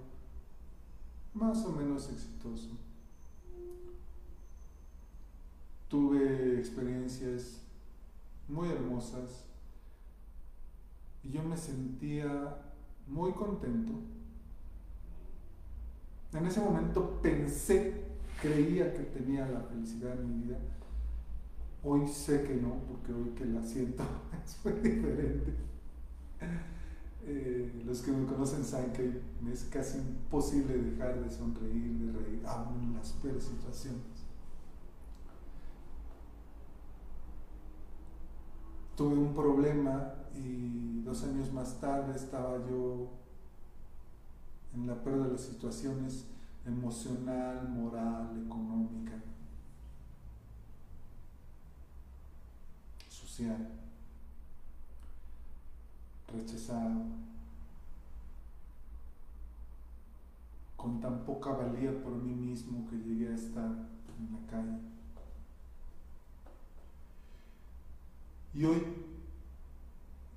más 1.34 1.64
o 1.64 1.72
menos 1.72 2.08
exitoso. 2.10 2.76
Tuve 5.88 6.60
experiencias 6.60 7.59
muy 8.50 8.68
hermosas 8.68 9.44
y 11.22 11.30
yo 11.30 11.42
me 11.42 11.56
sentía 11.56 12.56
muy 13.06 13.32
contento. 13.32 13.92
En 16.32 16.46
ese 16.46 16.60
momento 16.60 17.20
pensé, 17.22 18.04
creía 18.40 18.94
que 18.94 19.02
tenía 19.04 19.46
la 19.48 19.60
felicidad 19.62 20.18
en 20.18 20.28
mi 20.28 20.44
vida. 20.44 20.58
Hoy 21.82 22.06
sé 22.08 22.44
que 22.44 22.54
no, 22.54 22.74
porque 22.88 23.12
hoy 23.12 23.30
que 23.30 23.44
la 23.46 23.62
siento 23.62 24.04
es 24.44 24.58
muy 24.64 24.74
diferente. 24.74 25.54
Eh, 27.26 27.82
los 27.84 28.00
que 28.00 28.12
me 28.12 28.26
conocen 28.26 28.64
saben 28.64 28.92
que 28.92 29.20
es 29.52 29.64
casi 29.64 29.98
imposible 29.98 30.76
dejar 30.78 31.22
de 31.22 31.30
sonreír, 31.30 31.98
de 31.98 32.12
reír, 32.12 32.42
aún 32.46 32.82
en 32.82 32.94
las 32.94 33.12
peores 33.14 33.44
situaciones. 33.44 34.29
Tuve 38.96 39.14
un 39.16 39.34
problema 39.34 40.14
y 40.34 41.02
dos 41.02 41.24
años 41.24 41.52
más 41.52 41.80
tarde 41.80 42.16
estaba 42.16 42.58
yo 42.68 43.08
en 44.74 44.86
la 44.86 44.94
peor 44.94 45.24
de 45.24 45.32
las 45.32 45.40
situaciones 45.40 46.26
emocional, 46.66 47.68
moral, 47.68 48.44
económica, 48.46 49.14
social, 53.08 53.68
rechazado, 56.28 57.02
con 60.76 61.00
tan 61.00 61.24
poca 61.24 61.50
valía 61.50 62.02
por 62.02 62.12
mí 62.12 62.34
mismo 62.34 62.88
que 62.88 62.96
llegué 62.96 63.28
a 63.28 63.34
estar 63.34 63.66
en 63.66 64.32
la 64.32 64.50
calle. 64.50 64.99
Y 68.52 68.64
hoy 68.64 68.82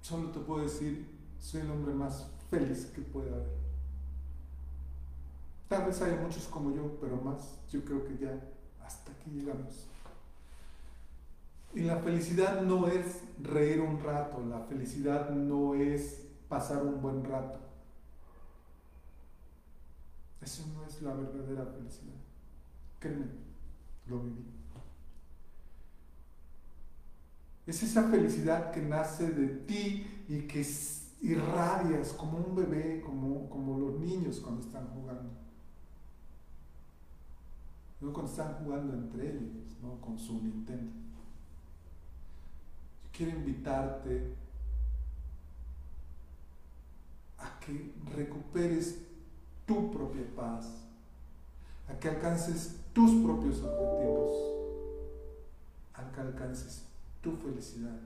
solo 0.01 0.29
te 0.29 0.39
puedo 0.39 0.63
decir, 0.63 1.07
soy 1.39 1.61
el 1.61 1.71
hombre 1.71 1.93
más 1.93 2.27
feliz 2.49 2.91
que 2.93 3.01
puede 3.01 3.29
haber. 3.31 3.63
Tal 5.67 5.85
vez 5.85 6.01
haya 6.01 6.21
muchos 6.21 6.45
como 6.45 6.71
yo, 6.71 6.97
pero 7.01 7.17
más, 7.17 7.57
yo 7.71 7.83
creo 7.83 8.05
que 8.05 8.17
ya 8.17 8.39
hasta 8.85 9.11
aquí 9.11 9.31
llegamos. 9.31 9.87
Y 11.73 11.81
la 11.81 11.97
felicidad 11.97 12.61
no 12.61 12.87
es 12.87 13.23
reír 13.41 13.81
un 13.81 13.99
rato, 13.99 14.45
la 14.45 14.59
felicidad 14.59 15.31
no 15.31 15.73
es 15.73 16.27
pasar 16.47 16.83
un 16.83 17.01
buen 17.01 17.23
rato. 17.23 17.59
Eso 20.39 20.63
no 20.75 20.85
es 20.85 21.01
la 21.01 21.13
verdadera 21.13 21.65
felicidad. 21.65 22.13
Créeme, 22.99 23.25
lo 24.07 24.19
viví. 24.19 24.45
Es 27.65 27.81
esa 27.81 28.09
felicidad 28.09 28.71
que 28.71 28.81
nace 28.81 29.31
de 29.31 29.47
ti 29.47 30.05
y 30.27 30.41
que 30.41 30.65
irradias 31.21 32.11
como 32.11 32.37
un 32.37 32.55
bebé, 32.55 33.01
como, 33.01 33.49
como 33.49 33.79
los 33.79 33.99
niños 33.99 34.41
cuando 34.41 34.61
están 34.61 34.87
jugando. 34.89 35.29
No 38.01 38.11
cuando 38.11 38.29
están 38.29 38.55
jugando 38.55 38.93
entre 38.93 39.29
ellos, 39.29 39.77
¿no? 39.81 40.01
con 40.01 40.19
su 40.19 40.33
Nintendo. 40.43 40.91
Yo 43.03 43.09
quiero 43.13 43.37
invitarte 43.37 44.35
a 47.37 47.59
que 47.61 47.93
recuperes 48.13 48.99
tu 49.65 49.89
propia 49.89 50.25
paz, 50.35 50.83
a 51.87 51.97
que 51.97 52.09
alcances 52.09 52.81
tus 52.91 53.23
propios 53.23 53.61
objetivos, 53.61 54.31
a 55.93 56.11
que 56.11 56.19
alcances 56.19 56.83
tu 57.23 57.31
felicidad. 57.37 57.97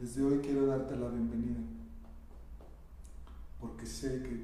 Desde 0.00 0.24
hoy 0.24 0.38
quiero 0.38 0.66
darte 0.66 0.96
la 0.96 1.08
bienvenida, 1.08 1.60
porque 3.60 3.84
sé 3.84 4.22
que 4.22 4.42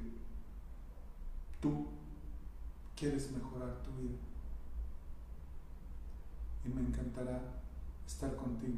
tú 1.59 1.87
quieres 2.95 3.31
mejorar 3.31 3.81
tu 3.81 3.89
vida 3.99 4.15
y 6.65 6.69
me 6.69 6.81
encantará 6.81 7.41
estar 8.05 8.35
contigo. 8.35 8.77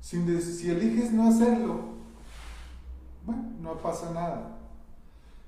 Si, 0.00 0.20
si 0.42 0.70
eliges 0.70 1.12
no 1.12 1.28
hacerlo, 1.28 1.94
bueno, 3.24 3.44
no 3.60 3.78
pasa 3.78 4.12
nada. 4.12 4.58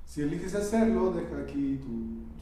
Si 0.07 0.23
eliges 0.23 0.55
hacerlo, 0.55 1.11
deja 1.11 1.43
aquí 1.43 1.81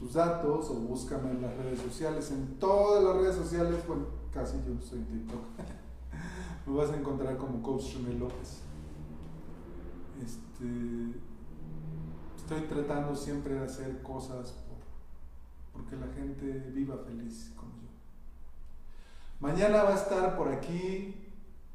tus 0.05 0.13
datos 0.13 0.69
o 0.69 0.75
búscame 0.75 1.31
en 1.31 1.41
las 1.41 1.57
redes 1.57 1.81
sociales. 1.81 2.29
En 2.29 2.59
todas 2.59 3.03
las 3.03 3.15
redes 3.15 3.35
sociales, 3.35 3.87
bueno, 3.87 4.05
casi 4.31 4.57
yo 4.57 4.79
soy 4.79 4.99
TikTok. 4.99 5.41
Me 6.67 6.77
vas 6.77 6.91
a 6.91 6.97
encontrar 6.97 7.35
como 7.37 7.63
Coach 7.63 7.95
René 7.95 8.19
López. 8.19 8.61
Este, 10.23 11.19
estoy 12.37 12.61
tratando 12.69 13.15
siempre 13.15 13.55
de 13.55 13.65
hacer 13.65 14.03
cosas 14.03 14.51
por, 14.51 15.81
porque 15.81 15.95
la 15.95 16.13
gente 16.13 16.69
viva 16.71 16.97
feliz 16.97 17.51
como 17.55 17.71
yo. 17.71 17.89
Mañana 19.39 19.83
va 19.83 19.89
a 19.89 19.95
estar 19.95 20.37
por 20.37 20.49
aquí, 20.49 21.15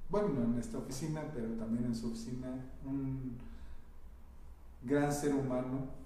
bueno, 0.09 0.45
en 0.45 0.57
esta 0.57 0.79
oficina, 0.79 1.23
pero 1.35 1.49
también 1.55 1.87
en 1.87 1.97
su 1.97 2.07
oficina, 2.07 2.65
un 2.85 3.39
gran 4.85 5.13
ser 5.13 5.35
humano, 5.35 5.99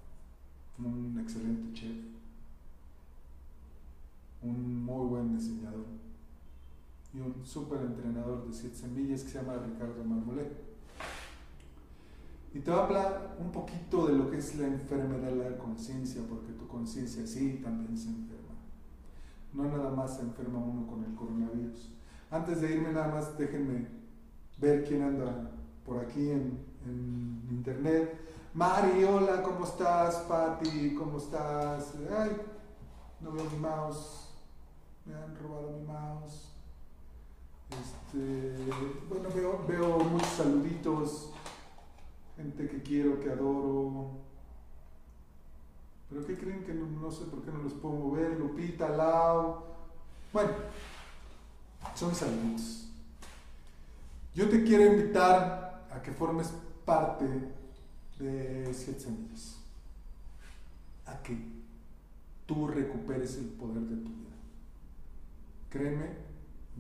un 0.78 1.18
excelente 1.20 1.72
chef, 1.72 1.96
un 4.42 4.84
muy 4.84 5.06
buen 5.06 5.36
diseñador, 5.36 5.86
y 7.14 7.20
un 7.20 7.44
súper 7.44 7.80
entrenador 7.80 8.46
de 8.46 8.52
siete 8.52 8.76
semillas 8.76 9.22
que 9.22 9.30
se 9.30 9.38
llama 9.38 9.54
Ricardo 9.64 10.04
Marmolet. 10.04 10.52
Y 12.52 12.60
te 12.60 12.70
va 12.70 12.78
a 12.78 12.84
hablar 12.84 13.36
un 13.40 13.50
poquito 13.50 14.06
de 14.06 14.14
lo 14.14 14.30
que 14.30 14.38
es 14.38 14.56
la 14.56 14.66
enfermedad 14.66 15.30
de 15.30 15.50
la 15.50 15.58
conciencia, 15.58 16.22
porque 16.28 16.52
tu 16.52 16.66
conciencia 16.68 17.26
sí 17.26 17.60
también 17.62 17.96
se 17.96 18.08
enferma. 18.08 18.54
No 19.52 19.64
nada 19.64 19.90
más 19.90 20.16
se 20.16 20.22
enferma 20.22 20.58
uno 20.58 20.86
con 20.86 21.04
el 21.04 21.14
coronavirus. 21.14 21.90
Antes 22.30 22.60
de 22.60 22.74
irme 22.74 22.92
nada 22.92 23.08
más 23.14 23.38
déjenme 23.38 23.86
ver 24.60 24.84
quién 24.84 25.02
anda 25.02 25.50
por 25.84 26.04
aquí 26.04 26.30
en, 26.30 26.58
en 26.86 27.42
internet. 27.50 28.20
Mari, 28.54 29.02
hola, 29.02 29.42
¿cómo 29.42 29.64
estás? 29.64 30.14
Patti, 30.28 30.94
¿cómo 30.94 31.18
estás? 31.18 31.92
Ay, 32.16 32.36
no 33.20 33.32
veo 33.32 33.50
mi 33.50 33.58
mouse. 33.58 34.28
Me 35.04 35.12
han 35.12 35.36
robado 35.42 35.72
mi 35.72 35.84
mouse. 35.84 36.52
Este, 37.70 38.56
bueno, 39.08 39.28
veo, 39.34 39.64
veo 39.66 39.98
muchos 40.04 40.28
saluditos. 40.28 41.30
Gente 42.36 42.68
que 42.68 42.80
quiero, 42.80 43.18
que 43.18 43.32
adoro. 43.32 44.10
¿Pero 46.08 46.24
qué 46.24 46.38
creen 46.38 46.62
que 46.62 46.74
no, 46.74 46.86
no 46.86 47.10
sé 47.10 47.24
por 47.24 47.42
qué 47.42 47.50
no 47.50 47.58
los 47.58 47.72
puedo 47.72 47.96
mover? 47.96 48.38
Lupita, 48.38 48.88
Lau. 48.88 49.64
Bueno, 50.32 50.52
son 51.96 52.14
saludos. 52.14 52.88
Yo 54.32 54.48
te 54.48 54.62
quiero 54.62 54.92
invitar 54.92 55.88
a 55.90 56.00
que 56.00 56.12
formes 56.12 56.52
parte 56.84 57.63
de 58.18 58.72
Siete 58.72 59.00
Semillas. 59.00 59.58
A 61.06 61.22
que 61.22 61.36
tú 62.46 62.66
recuperes 62.66 63.36
el 63.36 63.46
poder 63.46 63.82
de 63.82 63.96
tu 63.96 64.08
vida. 64.08 64.30
Créeme, 65.70 66.10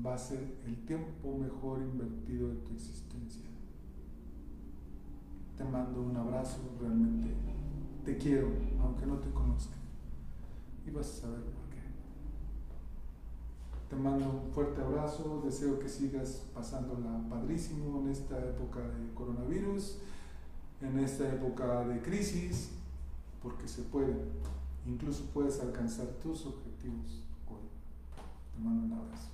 va 0.04 0.14
a 0.14 0.18
ser 0.18 0.40
el 0.66 0.76
tiempo 0.84 1.36
mejor 1.36 1.80
invertido 1.80 2.48
de 2.48 2.56
tu 2.56 2.72
existencia. 2.74 3.42
Te 5.56 5.64
mando 5.64 6.02
un 6.02 6.16
abrazo, 6.16 6.58
realmente 6.80 7.28
te 8.04 8.18
quiero, 8.18 8.48
aunque 8.80 9.06
no 9.06 9.18
te 9.18 9.30
conozca. 9.30 9.74
Y 10.86 10.90
vas 10.90 11.06
a 11.06 11.20
saber 11.22 11.40
por 11.40 11.70
qué. 11.70 11.80
Te 13.88 13.96
mando 13.96 14.28
un 14.28 14.52
fuerte 14.52 14.80
abrazo, 14.80 15.42
deseo 15.44 15.78
que 15.78 15.88
sigas 15.88 16.46
pasándola 16.52 17.28
padrísimo 17.30 18.00
en 18.00 18.08
esta 18.08 18.38
época 18.38 18.80
de 18.80 19.14
coronavirus, 19.14 19.98
en 20.80 20.98
esta 20.98 21.28
época 21.28 21.84
de 21.84 22.00
crisis, 22.02 22.70
porque 23.42 23.68
se 23.68 23.82
puede. 23.82 24.14
Incluso 24.86 25.24
puedes 25.32 25.60
alcanzar 25.60 26.06
tus 26.22 26.46
objetivos 26.46 27.22
hoy. 27.48 27.62
Te 28.54 28.62
mando 28.62 28.86
un 28.86 28.92
abrazo. 28.92 29.33